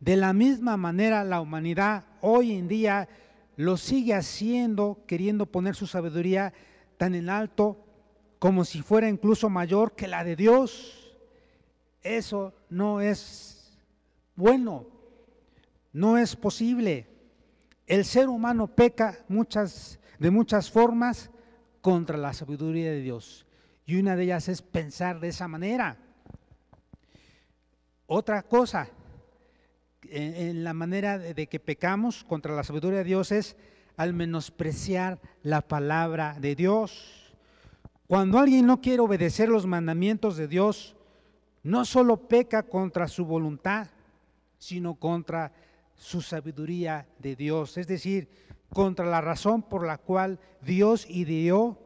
de 0.01 0.17
la 0.17 0.33
misma 0.33 0.77
manera 0.77 1.23
la 1.23 1.39
humanidad 1.39 2.05
hoy 2.21 2.53
en 2.53 2.67
día 2.67 3.07
lo 3.55 3.77
sigue 3.77 4.15
haciendo, 4.15 5.03
queriendo 5.07 5.45
poner 5.45 5.75
su 5.75 5.85
sabiduría 5.85 6.53
tan 6.97 7.13
en 7.13 7.29
alto 7.29 7.85
como 8.39 8.65
si 8.65 8.81
fuera 8.81 9.07
incluso 9.07 9.49
mayor 9.49 9.93
que 9.93 10.07
la 10.07 10.23
de 10.23 10.35
Dios. 10.35 11.15
Eso 12.01 12.53
no 12.69 12.99
es 12.99 13.77
bueno. 14.35 14.87
No 15.93 16.17
es 16.17 16.35
posible. 16.35 17.07
El 17.85 18.03
ser 18.03 18.27
humano 18.27 18.67
peca 18.67 19.19
muchas, 19.27 19.99
de 20.17 20.31
muchas 20.31 20.71
formas 20.71 21.29
contra 21.81 22.17
la 22.17 22.33
sabiduría 22.33 22.89
de 22.89 23.01
Dios. 23.01 23.45
Y 23.85 23.97
una 23.97 24.15
de 24.15 24.23
ellas 24.23 24.47
es 24.47 24.63
pensar 24.63 25.19
de 25.19 25.27
esa 25.27 25.47
manera. 25.47 25.97
Otra 28.07 28.41
cosa, 28.41 28.89
en, 30.09 30.63
la 30.63 30.73
manera 30.73 31.17
de, 31.17 31.47
que 31.47 31.59
pecamos 31.59 32.23
contra 32.23 32.55
la 32.55 32.63
sabiduría 32.63 32.99
de 32.99 33.05
Dios 33.05 33.31
es 33.31 33.55
al 33.97 34.13
menospreciar 34.13 35.19
la 35.43 35.61
palabra 35.61 36.37
de 36.39 36.55
Dios. 36.55 37.35
Cuando 38.07 38.39
alguien 38.39 38.65
no 38.65 38.81
quiere 38.81 39.01
obedecer 39.01 39.49
los 39.49 39.65
mandamientos 39.65 40.37
de 40.37 40.47
Dios, 40.47 40.95
no 41.63 41.85
solo 41.85 42.27
peca 42.27 42.63
contra 42.63 43.07
su 43.07 43.25
voluntad, 43.25 43.87
sino 44.57 44.95
contra 44.95 45.51
su 45.95 46.21
sabiduría 46.21 47.07
de 47.19 47.35
Dios, 47.35 47.77
es 47.77 47.87
decir, 47.87 48.27
contra 48.69 49.05
la 49.05 49.21
razón 49.21 49.61
por 49.61 49.85
la 49.85 49.97
cual 49.97 50.39
Dios 50.61 51.05
ideó 51.09 51.77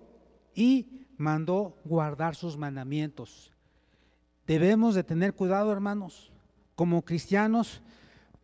y 0.54 1.06
mandó 1.18 1.78
guardar 1.84 2.36
sus 2.36 2.58
mandamientos. 2.58 3.52
Debemos 4.48 4.96
de 4.96 5.04
tener 5.04 5.34
cuidado, 5.34 5.72
hermanos, 5.72 6.32
como 6.76 7.02
cristianos, 7.04 7.82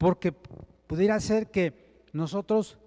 porque 0.01 0.31
pudiera 0.31 1.19
ser 1.19 1.51
que 1.51 2.01
nosotros 2.11 2.79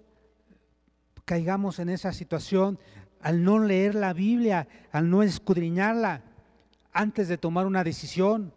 caigamos 1.23 1.79
en 1.79 1.87
esa 1.87 2.11
situación 2.11 2.77
al 3.21 3.41
no 3.41 3.57
leer 3.57 3.95
la 3.95 4.11
Biblia, 4.11 4.67
al 4.91 5.09
no 5.09 5.23
escudriñarla 5.23 6.23
antes 6.91 7.29
de 7.29 7.37
tomar 7.37 7.67
una 7.67 7.85
decisión. 7.85 8.53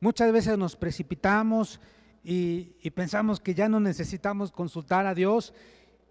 Muchas 0.00 0.32
veces 0.32 0.56
nos 0.56 0.74
precipitamos 0.74 1.82
y, 2.24 2.72
pensamos 2.94 3.40
que 3.40 3.52
ya 3.52 3.68
no 3.68 3.78
necesitamos 3.78 4.52
consultar 4.52 5.04
a 5.04 5.14
Dios 5.14 5.52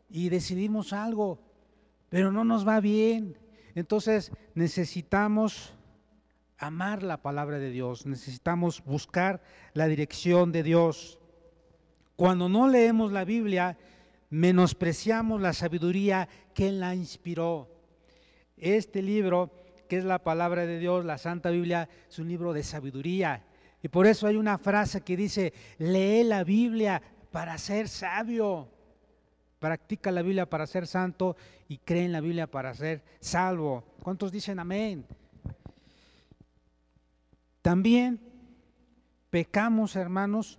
y 0.08 0.30
decidimos 0.30 0.94
algo, 0.94 1.40
pero 2.10 2.32
no 2.32 2.44
nos 2.44 2.68
va 2.68 2.80
bien. 2.80 3.40
Entonces 3.74 4.32
necesitamos 4.54 5.74
amar 6.60 7.02
la 7.02 7.24
palabra 7.24 7.58
de 7.58 7.72
Dios, 7.72 8.06
necesitamos 8.06 8.84
buscar 8.86 9.42
la 9.74 9.88
dirección 9.88 10.52
de 10.52 10.62
Dios. 10.62 11.17
Cuando 12.18 12.50
no 12.50 12.68
leemos 12.68 13.12
la 13.12 13.24
Biblia, 13.24 13.78
menospreciamos 14.32 15.40
la 15.40 15.54
sabiduría 15.54 16.28
que 16.56 16.72
la 16.72 16.96
inspiró. 16.96 17.70
Este 18.58 19.04
libro, 19.04 19.52
que 19.88 20.00
es 20.00 20.04
la 20.04 20.18
palabra 20.18 20.66
de 20.66 20.80
Dios, 20.80 21.06
la 21.06 21.20
Santa 21.20 21.52
Biblia, 21.52 21.88
es 22.10 22.18
un 22.18 22.28
libro 22.28 22.54
de 22.54 22.64
sabiduría. 22.64 23.44
Y 23.84 23.88
por 23.90 24.08
eso 24.08 24.26
hay 24.26 24.36
una 24.36 24.58
frase 24.58 25.02
que 25.02 25.16
dice, 25.16 25.54
lee 25.78 26.24
la 26.24 26.44
Biblia 26.44 27.00
para 27.32 27.56
ser 27.60 27.88
sabio. 27.88 28.68
Practica 29.60 30.10
la 30.10 30.24
Biblia 30.24 30.50
para 30.50 30.66
ser 30.66 30.88
santo 30.88 31.38
y 31.68 31.78
cree 31.78 32.06
en 32.06 32.14
la 32.14 32.22
Biblia 32.22 32.48
para 32.48 32.74
ser 32.74 33.04
salvo. 33.20 33.84
¿Cuántos 34.02 34.32
dicen 34.32 34.58
amén? 34.58 35.06
También 37.62 38.20
pecamos, 39.30 39.96
hermanos, 39.96 40.58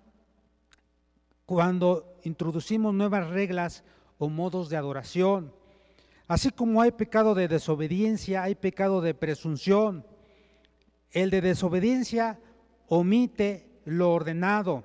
cuando 1.49 2.21
introducimos 2.25 2.93
nuevas 2.93 3.31
reglas 3.31 3.83
o 4.19 4.29
modos 4.29 4.69
de 4.69 4.77
adoración. 4.77 5.51
Así 6.27 6.51
como 6.51 6.83
hay 6.83 6.91
pecado 6.91 7.35
de 7.35 7.49
desobediencia, 7.49 8.43
hay 8.43 8.55
pecado 8.55 9.01
de 9.01 9.15
presunción. 9.15 10.05
El 11.11 11.31
de 11.31 11.41
desobediencia 11.41 12.39
omite 12.87 13.67
lo 13.87 14.13
ordenado. 14.13 14.85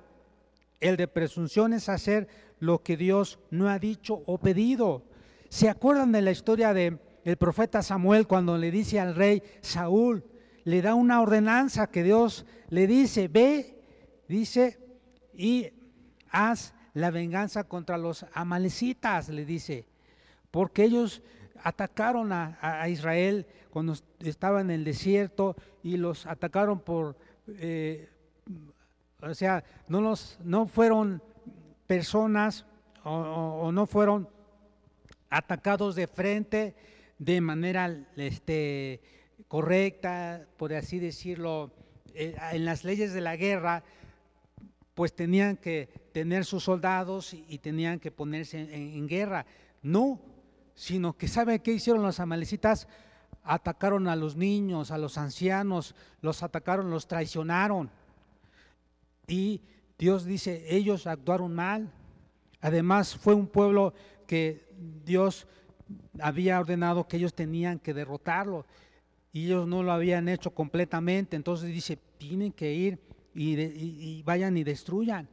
El 0.80 0.96
de 0.96 1.06
presunción 1.06 1.74
es 1.74 1.90
hacer 1.90 2.28
lo 2.60 2.82
que 2.82 2.96
Dios 2.96 3.38
no 3.50 3.68
ha 3.68 3.78
dicho 3.78 4.22
o 4.24 4.38
pedido. 4.38 5.02
¿Se 5.50 5.68
acuerdan 5.68 6.12
de 6.12 6.22
la 6.22 6.30
historia 6.30 6.72
del 6.72 6.98
el 7.24 7.36
profeta 7.36 7.82
Samuel 7.82 8.26
cuando 8.26 8.56
le 8.56 8.70
dice 8.70 8.98
al 9.00 9.14
rey 9.14 9.42
Saúl, 9.60 10.24
le 10.64 10.80
da 10.80 10.94
una 10.94 11.20
ordenanza 11.20 11.90
que 11.90 12.02
Dios 12.02 12.46
le 12.70 12.86
dice, 12.86 13.28
ve, 13.28 13.82
dice, 14.28 14.78
y 15.34 15.73
haz 16.34 16.74
la 16.92 17.10
venganza 17.10 17.64
contra 17.64 17.96
los 17.96 18.26
amalecitas, 18.34 19.28
le 19.28 19.44
dice, 19.44 19.86
porque 20.50 20.84
ellos 20.84 21.22
atacaron 21.62 22.32
a, 22.32 22.88
Israel 22.88 23.46
cuando 23.70 23.94
estaba 24.20 24.60
en 24.60 24.70
el 24.70 24.84
desierto 24.84 25.56
y 25.82 25.96
los 25.96 26.26
atacaron 26.26 26.80
por 26.80 27.16
eh, 27.48 28.08
o 29.30 29.34
sea, 29.34 29.64
no, 29.88 30.00
los, 30.00 30.38
no 30.44 30.66
fueron 30.66 31.22
personas 31.86 32.66
o, 33.04 33.70
no 33.72 33.86
fueron 33.86 34.28
atacados 35.30 35.94
de 35.94 36.06
frente 36.06 36.74
de 37.18 37.40
manera 37.40 37.94
este, 38.16 39.00
correcta, 39.48 40.46
por 40.56 40.72
así 40.74 40.98
decirlo, 40.98 41.72
eh, 42.14 42.34
en 42.52 42.64
las 42.64 42.84
leyes 42.84 43.12
de 43.12 43.20
la 43.20 43.36
guerra, 43.36 43.82
pues 44.94 45.14
tenían 45.14 45.56
que 45.56 45.88
tener 46.12 46.44
sus 46.44 46.64
soldados 46.64 47.34
y, 47.34 47.58
tenían 47.58 47.98
que 47.98 48.10
ponerse 48.10 48.60
en, 48.60 49.06
guerra. 49.08 49.44
No, 49.82 50.20
sino 50.74 51.16
que 51.16 51.28
¿sabe 51.28 51.60
qué 51.60 51.72
hicieron 51.72 52.02
los 52.02 52.20
amalecitas? 52.20 52.86
Atacaron 53.42 54.08
a 54.08 54.16
los 54.16 54.36
niños, 54.36 54.90
a 54.90 54.98
los 54.98 55.18
ancianos, 55.18 55.94
los 56.20 56.42
atacaron, 56.42 56.90
los 56.90 57.08
traicionaron. 57.08 57.90
Y 59.26 59.60
Dios 59.98 60.24
dice, 60.24 60.64
ellos 60.68 61.06
actuaron 61.06 61.54
mal. 61.54 61.92
Además 62.60 63.16
fue 63.16 63.34
un 63.34 63.48
pueblo 63.48 63.92
que 64.26 64.68
Dios 65.04 65.46
había 66.20 66.60
ordenado 66.60 67.06
que 67.06 67.16
ellos 67.16 67.34
tenían 67.34 67.78
que 67.78 67.92
derrotarlo 67.92 68.64
y 69.32 69.46
ellos 69.46 69.66
no 69.66 69.82
lo 69.82 69.92
habían 69.92 70.28
hecho 70.28 70.52
completamente. 70.52 71.34
Entonces 71.34 71.68
dice, 71.68 71.98
tienen 72.16 72.52
que 72.52 72.72
ir 72.72 72.98
y, 73.34 74.22
vayan 74.22 74.56
y 74.56 74.64
destruyan 74.64 75.28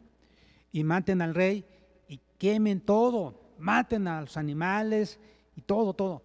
y 0.71 0.83
maten 0.83 1.21
al 1.21 1.35
rey 1.35 1.65
y 2.07 2.19
quemen 2.37 2.81
todo, 2.81 3.39
maten 3.59 4.07
a 4.07 4.21
los 4.21 4.37
animales 4.37 5.19
y 5.55 5.61
todo, 5.61 5.93
todo. 5.93 6.23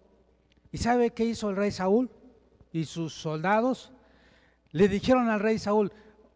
¿Y 0.71 0.77
sabe 0.77 1.11
qué 1.11 1.25
hizo 1.25 1.49
el 1.49 1.55
rey 1.55 1.71
Saúl 1.71 2.09
y 2.71 2.85
sus 2.85 3.13
soldados? 3.13 3.91
Le 4.71 4.87
dijeron 4.87 5.29
al 5.29 5.39
rey 5.39 5.59
Saúl, 5.59 5.91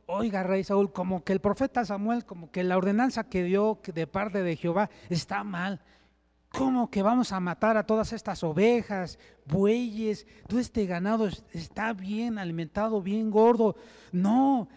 oiga 0.06 0.44
rey 0.44 0.64
Saúl, 0.64 0.92
como 0.92 1.24
que 1.24 1.34
el 1.34 1.42
profeta 1.42 1.86
Samuel, 1.86 2.26
como 2.26 2.52
que 2.52 2.64
la 2.64 2.78
ordenanza 2.78 3.24
que 3.24 3.44
dio 3.44 3.80
de 3.94 4.08
parte 4.08 4.44
de 4.44 4.56
Jehová 4.56 4.90
está 5.10 5.44
mal. 5.44 5.82
¿Cómo 6.50 6.92
que 6.92 7.02
vamos 7.02 7.32
a 7.32 7.40
matar 7.40 7.78
a 7.78 7.86
todas 7.86 8.12
estas 8.12 8.44
ovejas, 8.44 9.18
bueyes? 9.46 10.28
Todo 10.48 10.60
este 10.60 10.86
ganado 10.86 11.30
está 11.54 11.94
bien 11.94 12.38
alimentado, 12.38 13.02
bien 13.02 13.32
gordo. 13.32 13.78
No, 14.12 14.68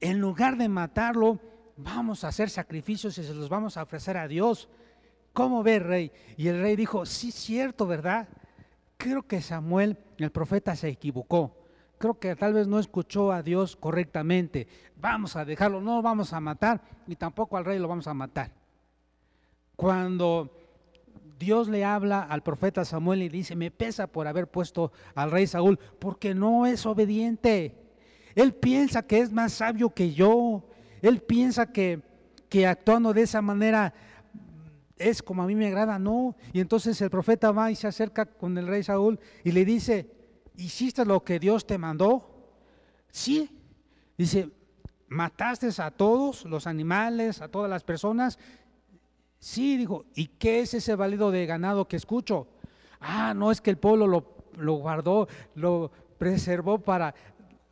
en 0.00 0.20
lugar 0.20 0.56
de 0.56 0.68
matarlo, 0.68 1.40
vamos 1.76 2.24
a 2.24 2.28
hacer 2.28 2.50
sacrificios 2.50 3.18
y 3.18 3.24
se 3.24 3.34
los 3.34 3.48
vamos 3.48 3.76
a 3.76 3.82
ofrecer 3.82 4.16
a 4.16 4.28
Dios. 4.28 4.68
¿Cómo 5.32 5.62
ve, 5.62 5.78
rey? 5.78 6.12
Y 6.36 6.48
el 6.48 6.60
rey 6.60 6.76
dijo, 6.76 7.04
sí, 7.04 7.30
cierto, 7.30 7.86
¿verdad? 7.86 8.28
Creo 8.96 9.22
que 9.22 9.42
Samuel, 9.42 9.98
el 10.18 10.30
profeta, 10.30 10.74
se 10.76 10.88
equivocó. 10.88 11.54
Creo 11.98 12.18
que 12.18 12.34
tal 12.36 12.54
vez 12.54 12.66
no 12.66 12.78
escuchó 12.78 13.32
a 13.32 13.42
Dios 13.42 13.76
correctamente. 13.76 14.66
Vamos 14.96 15.36
a 15.36 15.44
dejarlo, 15.44 15.80
no 15.80 15.96
lo 15.96 16.02
vamos 16.02 16.32
a 16.32 16.40
matar, 16.40 16.82
y 17.06 17.16
tampoco 17.16 17.56
al 17.56 17.64
rey 17.64 17.78
lo 17.78 17.88
vamos 17.88 18.06
a 18.06 18.14
matar. 18.14 18.52
Cuando 19.76 20.50
Dios 21.38 21.68
le 21.68 21.84
habla 21.84 22.22
al 22.22 22.42
profeta 22.42 22.84
Samuel 22.84 23.22
y 23.22 23.28
dice, 23.28 23.56
me 23.56 23.70
pesa 23.70 24.06
por 24.06 24.26
haber 24.26 24.48
puesto 24.48 24.92
al 25.14 25.30
rey 25.30 25.46
Saúl, 25.46 25.78
porque 25.98 26.34
no 26.34 26.66
es 26.66 26.86
obediente. 26.86 27.85
Él 28.36 28.54
piensa 28.54 29.02
que 29.02 29.18
es 29.18 29.32
más 29.32 29.54
sabio 29.54 29.90
que 29.90 30.12
yo. 30.12 30.62
Él 31.00 31.20
piensa 31.22 31.72
que, 31.72 32.02
que 32.50 32.66
actuando 32.66 33.14
de 33.14 33.22
esa 33.22 33.40
manera 33.40 33.94
es 34.98 35.22
como 35.22 35.42
a 35.42 35.46
mí 35.46 35.54
me 35.54 35.66
agrada. 35.66 35.98
No. 35.98 36.36
Y 36.52 36.60
entonces 36.60 37.00
el 37.00 37.08
profeta 37.10 37.50
va 37.50 37.70
y 37.70 37.74
se 37.74 37.88
acerca 37.88 38.26
con 38.26 38.56
el 38.58 38.66
rey 38.66 38.82
Saúl 38.82 39.18
y 39.42 39.52
le 39.52 39.64
dice, 39.64 40.10
¿hiciste 40.58 41.06
lo 41.06 41.24
que 41.24 41.40
Dios 41.40 41.66
te 41.66 41.78
mandó? 41.78 42.52
Sí. 43.10 43.50
Dice, 44.18 44.50
¿mataste 45.08 45.70
a 45.78 45.90
todos 45.90 46.44
los 46.44 46.66
animales, 46.66 47.40
a 47.40 47.48
todas 47.48 47.70
las 47.70 47.84
personas? 47.84 48.38
Sí, 49.38 49.78
dijo, 49.78 50.04
¿y 50.14 50.26
qué 50.26 50.60
es 50.60 50.74
ese 50.74 50.94
válido 50.94 51.30
de 51.30 51.46
ganado 51.46 51.88
que 51.88 51.96
escucho? 51.96 52.48
Ah, 53.00 53.32
no 53.34 53.50
es 53.50 53.62
que 53.62 53.70
el 53.70 53.78
pueblo 53.78 54.06
lo, 54.06 54.44
lo 54.58 54.74
guardó, 54.74 55.26
lo 55.54 55.90
preservó 56.18 56.78
para 56.78 57.14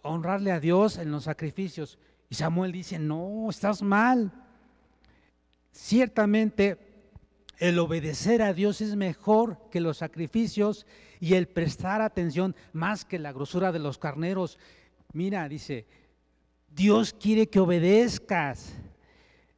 honrarle 0.04 0.52
a 0.52 0.60
Dios 0.60 0.98
en 0.98 1.10
los 1.10 1.24
sacrificios. 1.24 1.98
Y 2.28 2.36
Samuel 2.36 2.72
dice, 2.72 2.98
no, 2.98 3.48
estás 3.50 3.82
mal. 3.82 4.32
Ciertamente 5.72 6.78
el 7.58 7.78
obedecer 7.78 8.42
a 8.42 8.52
Dios 8.52 8.80
es 8.80 8.96
mejor 8.96 9.58
que 9.70 9.80
los 9.80 9.98
sacrificios 9.98 10.86
y 11.20 11.34
el 11.34 11.48
prestar 11.48 12.02
atención 12.02 12.54
más 12.72 13.04
que 13.04 13.18
la 13.18 13.32
grosura 13.32 13.72
de 13.72 13.78
los 13.78 13.98
carneros. 13.98 14.58
Mira, 15.12 15.48
dice, 15.48 15.86
Dios 16.68 17.14
quiere 17.14 17.48
que 17.48 17.60
obedezcas. 17.60 18.74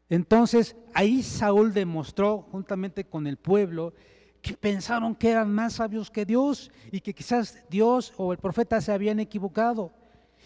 Entonces 0.09 0.77
ahí 0.95 1.23
Saúl 1.23 1.73
demostró 1.73 2.43
juntamente 2.51 3.05
con 3.05 3.27
el 3.27 3.37
pueblo 3.37 3.95
que 4.43 4.57
pensaron 4.57 5.15
que 5.17 5.31
eran 5.31 5.53
más 5.53 5.75
sabios 5.75 6.11
que 6.11 6.25
Dios 6.25 6.71
y 6.93 7.01
que 7.01 7.15
quizás 7.15 7.65
Dios 7.69 8.13
o 8.17 8.33
el 8.33 8.39
profeta 8.39 8.81
se 8.81 8.93
habían 8.93 9.19
equivocado. 9.19 9.93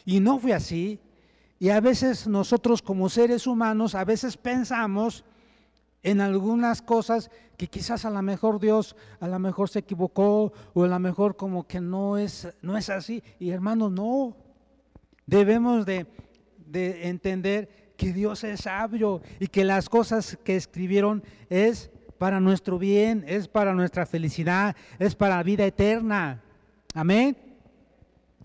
Y 0.04 0.20
no 0.20 0.38
fue 0.38 0.52
así. 0.52 0.98
Y 1.58 1.68
a 1.68 1.80
veces 1.80 2.26
nosotros 2.26 2.82
como 2.82 3.08
seres 3.08 3.46
humanos, 3.46 3.94
a 3.94 4.04
veces 4.04 4.36
pensamos 4.36 5.24
en 6.02 6.20
algunas 6.20 6.80
cosas 6.80 7.30
que 7.58 7.66
quizás 7.66 8.06
a 8.06 8.10
lo 8.10 8.22
mejor 8.22 8.58
Dios 8.58 8.96
a 9.20 9.28
lo 9.28 9.38
mejor 9.38 9.68
se 9.68 9.80
equivocó 9.80 10.52
o 10.72 10.84
a 10.84 10.88
lo 10.88 10.98
mejor 10.98 11.36
como 11.36 11.66
que 11.66 11.80
no 11.80 12.16
es, 12.16 12.48
no 12.62 12.78
es 12.78 12.88
así. 12.88 13.22
Y 13.38 13.50
hermanos, 13.50 13.92
no. 13.92 14.36
Debemos 15.26 15.84
de, 15.84 16.06
de 16.66 17.08
entender 17.08 17.94
que 17.96 18.12
Dios 18.14 18.42
es 18.44 18.60
sabio 18.60 19.20
y 19.38 19.48
que 19.48 19.64
las 19.64 19.90
cosas 19.90 20.38
que 20.42 20.56
escribieron 20.56 21.22
es 21.50 21.90
para 22.16 22.40
nuestro 22.40 22.78
bien, 22.78 23.24
es 23.28 23.46
para 23.46 23.74
nuestra 23.74 24.06
felicidad, 24.06 24.74
es 24.98 25.14
para 25.14 25.36
la 25.36 25.42
vida 25.42 25.66
eterna. 25.66 26.42
Amén. 26.94 27.36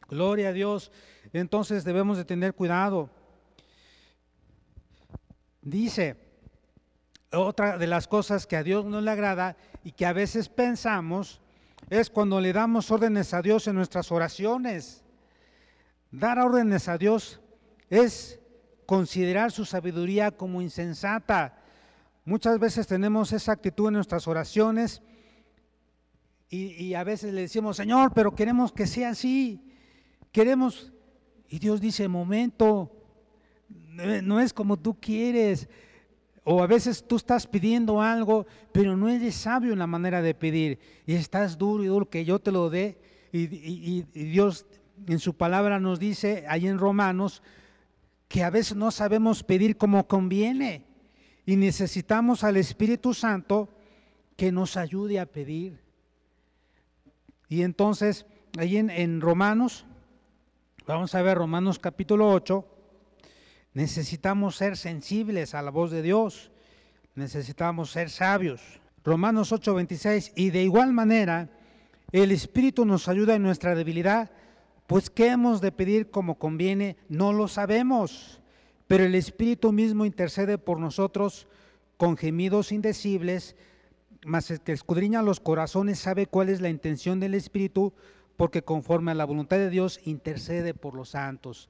Gloria 0.09 0.49
a 0.49 0.53
Dios 0.53 0.91
entonces 1.39 1.83
debemos 1.83 2.17
de 2.17 2.25
tener 2.25 2.53
cuidado. 2.53 3.09
Dice, 5.61 6.15
otra 7.31 7.77
de 7.77 7.87
las 7.87 8.07
cosas 8.07 8.47
que 8.47 8.55
a 8.55 8.63
Dios 8.63 8.85
no 8.85 9.01
le 9.01 9.11
agrada 9.11 9.57
y 9.83 9.91
que 9.91 10.05
a 10.05 10.13
veces 10.13 10.47
pensamos 10.47 11.41
es 11.89 12.09
cuando 12.09 12.39
le 12.39 12.53
damos 12.53 12.89
órdenes 12.91 13.33
a 13.33 13.41
Dios 13.41 13.67
en 13.67 13.75
nuestras 13.75 14.11
oraciones. 14.11 15.03
Dar 16.11 16.39
órdenes 16.39 16.87
a 16.87 16.97
Dios 16.97 17.41
es 17.89 18.39
considerar 18.85 19.51
su 19.51 19.65
sabiduría 19.65 20.31
como 20.31 20.61
insensata. 20.61 21.61
Muchas 22.23 22.59
veces 22.59 22.87
tenemos 22.87 23.33
esa 23.33 23.51
actitud 23.51 23.87
en 23.89 23.95
nuestras 23.95 24.27
oraciones 24.27 25.01
y, 26.49 26.67
y, 26.83 26.93
a 26.93 27.03
veces 27.03 27.33
le 27.33 27.41
decimos, 27.41 27.75
Señor, 27.75 28.13
pero 28.13 28.35
queremos 28.35 28.71
que 28.71 28.87
sea 28.87 29.09
así. 29.09 29.73
Queremos 30.31 30.93
y 31.49 31.59
Dios 31.59 31.81
dice, 31.81 32.07
momento, 32.07 32.91
no 34.23 34.39
es 34.39 34.53
como 34.53 34.77
tú 34.77 34.99
quieres. 34.99 35.69
O 36.43 36.61
a 36.61 36.67
veces 36.67 37.03
tú 37.07 37.15
estás 37.15 37.47
pidiendo 37.47 38.01
algo, 38.01 38.45
pero 38.71 38.95
no 38.95 39.09
eres 39.09 39.35
sabio 39.35 39.73
en 39.73 39.79
la 39.79 39.87
manera 39.87 40.21
de 40.21 40.35
pedir. 40.35 40.79
Y 41.05 41.13
estás 41.13 41.57
duro 41.57 41.83
y 41.83 41.87
duro 41.87 42.09
que 42.09 42.23
yo 42.23 42.39
te 42.39 42.51
lo 42.51 42.69
dé. 42.69 42.99
Y, 43.31 44.03
Dios 44.13 44.65
en 45.07 45.19
su 45.19 45.33
palabra 45.33 45.79
nos 45.79 45.99
dice, 45.99 46.45
ahí 46.47 46.67
en 46.67 46.77
Romanos, 46.77 47.41
que 48.27 48.43
a 48.43 48.49
veces 48.49 48.77
no 48.77 48.91
sabemos 48.91 49.43
pedir 49.43 49.75
como 49.75 50.07
conviene. 50.07 50.85
Y 51.45 51.55
necesitamos 51.55 52.43
al 52.43 52.57
Espíritu 52.57 53.13
Santo 53.13 53.69
que 54.35 54.51
nos 54.51 54.77
ayude 54.77 55.19
a 55.19 55.25
pedir. 55.25 55.79
Y 57.49 57.63
entonces, 57.63 58.25
ahí 58.57 58.77
en, 58.77 58.89
en 58.89 59.19
Romanos 59.21 59.85
Vamos 60.87 61.15
a 61.15 61.23
ver 61.23 61.39
Romanos 61.39 61.79
capítulo 61.79 62.29
8. 62.29 62.63
Necesitamos 63.73 64.55
ser 64.55 64.77
sensibles 64.77 65.55
a 65.55 65.63
la 65.63 65.71
voz 65.71 65.89
de 65.89 66.03
Dios. 66.03 66.51
Necesitamos 67.15 67.89
ser 67.89 68.11
sabios. 68.11 68.61
Romanos 69.03 69.51
8, 69.51 69.73
26. 69.73 70.33
Y 70.35 70.51
de 70.51 70.61
igual 70.61 70.93
manera, 70.93 71.49
el 72.11 72.31
Espíritu 72.31 72.85
nos 72.85 73.07
ayuda 73.07 73.33
en 73.33 73.41
nuestra 73.41 73.73
debilidad, 73.73 74.29
pues 74.85 75.09
qué 75.09 75.29
hemos 75.29 75.59
de 75.59 75.71
pedir 75.71 76.11
como 76.11 76.37
conviene, 76.37 76.97
no 77.09 77.33
lo 77.33 77.47
sabemos. 77.47 78.39
Pero 78.85 79.05
el 79.05 79.15
Espíritu 79.15 79.71
mismo 79.71 80.05
intercede 80.05 80.59
por 80.59 80.79
nosotros 80.79 81.47
con 81.97 82.15
gemidos 82.15 82.71
indecibles, 82.71 83.55
mas 84.23 84.51
el 84.51 84.61
que 84.61 84.73
escudriña 84.73 85.23
los 85.23 85.39
corazones 85.39 85.97
sabe 85.97 86.27
cuál 86.27 86.49
es 86.49 86.61
la 86.61 86.69
intención 86.69 87.19
del 87.19 87.33
Espíritu, 87.33 87.91
porque 88.37 88.63
conforme 88.63 89.11
a 89.11 89.15
la 89.15 89.25
voluntad 89.25 89.57
de 89.57 89.69
Dios 89.69 89.99
intercede 90.03 90.73
por 90.73 90.95
los 90.95 91.09
santos. 91.09 91.69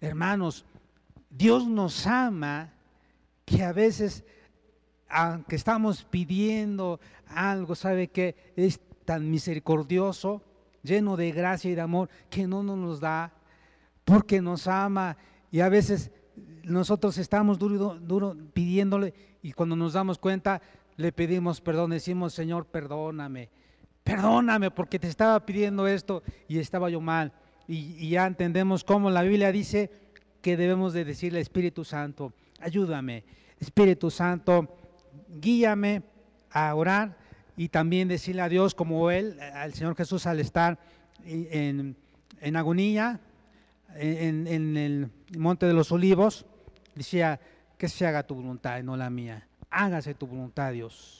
Hermanos, 0.00 0.64
Dios 1.30 1.66
nos 1.66 2.06
ama 2.06 2.72
que 3.44 3.62
a 3.62 3.72
veces, 3.72 4.24
aunque 5.08 5.56
estamos 5.56 6.04
pidiendo 6.04 7.00
algo, 7.26 7.74
sabe 7.74 8.08
que 8.08 8.52
es 8.56 8.80
tan 9.04 9.30
misericordioso, 9.30 10.42
lleno 10.82 11.16
de 11.16 11.30
gracia 11.32 11.70
y 11.70 11.74
de 11.74 11.80
amor, 11.80 12.08
que 12.28 12.46
no 12.46 12.62
nos 12.62 13.00
da, 13.00 13.32
porque 14.04 14.40
nos 14.40 14.66
ama. 14.66 15.16
Y 15.52 15.60
a 15.60 15.68
veces 15.68 16.10
nosotros 16.64 17.18
estamos 17.18 17.58
duro, 17.58 17.94
duro 18.00 18.36
pidiéndole 18.52 19.14
y 19.42 19.52
cuando 19.52 19.76
nos 19.76 19.92
damos 19.92 20.18
cuenta 20.18 20.60
le 20.96 21.12
pedimos 21.12 21.60
perdón, 21.60 21.90
decimos 21.90 22.34
Señor, 22.34 22.66
perdóname 22.66 23.48
perdóname 24.04 24.70
porque 24.70 24.98
te 24.98 25.08
estaba 25.08 25.44
pidiendo 25.44 25.86
esto 25.86 26.22
y 26.48 26.58
estaba 26.58 26.90
yo 26.90 27.00
mal. 27.00 27.32
Y, 27.66 28.08
ya 28.10 28.26
entendemos 28.26 28.82
cómo 28.82 29.10
la 29.10 29.22
Biblia 29.22 29.52
dice 29.52 29.90
que 30.42 30.56
debemos 30.56 30.92
de 30.92 31.04
decirle 31.04 31.40
Espíritu 31.40 31.84
Santo, 31.84 32.32
ayúdame. 32.60 33.24
Espíritu 33.60 34.10
Santo, 34.10 34.76
guíame 35.28 36.02
a 36.50 36.74
orar 36.74 37.16
y 37.56 37.68
también 37.68 38.08
decirle 38.08 38.42
a 38.42 38.48
Dios 38.48 38.74
como 38.74 39.10
Él, 39.10 39.38
al 39.40 39.74
Señor 39.74 39.94
Jesús 39.94 40.26
al 40.26 40.40
estar 40.40 40.78
en, 41.24 41.96
agonía, 42.56 43.20
en, 43.94 44.46
en, 44.46 44.76
el 44.76 45.10
Monte 45.38 45.66
de 45.66 45.74
los 45.74 45.92
Olivos, 45.92 46.46
decía, 46.94 47.38
que 47.80 47.88
se 47.88 48.06
haga 48.06 48.22
tu 48.22 48.34
voluntad 48.34 48.78
y 48.78 48.82
no 48.82 48.94
la 48.94 49.08
mía. 49.08 49.48
Hágase 49.70 50.14
tu 50.14 50.26
voluntad, 50.26 50.70
Dios. 50.72 51.19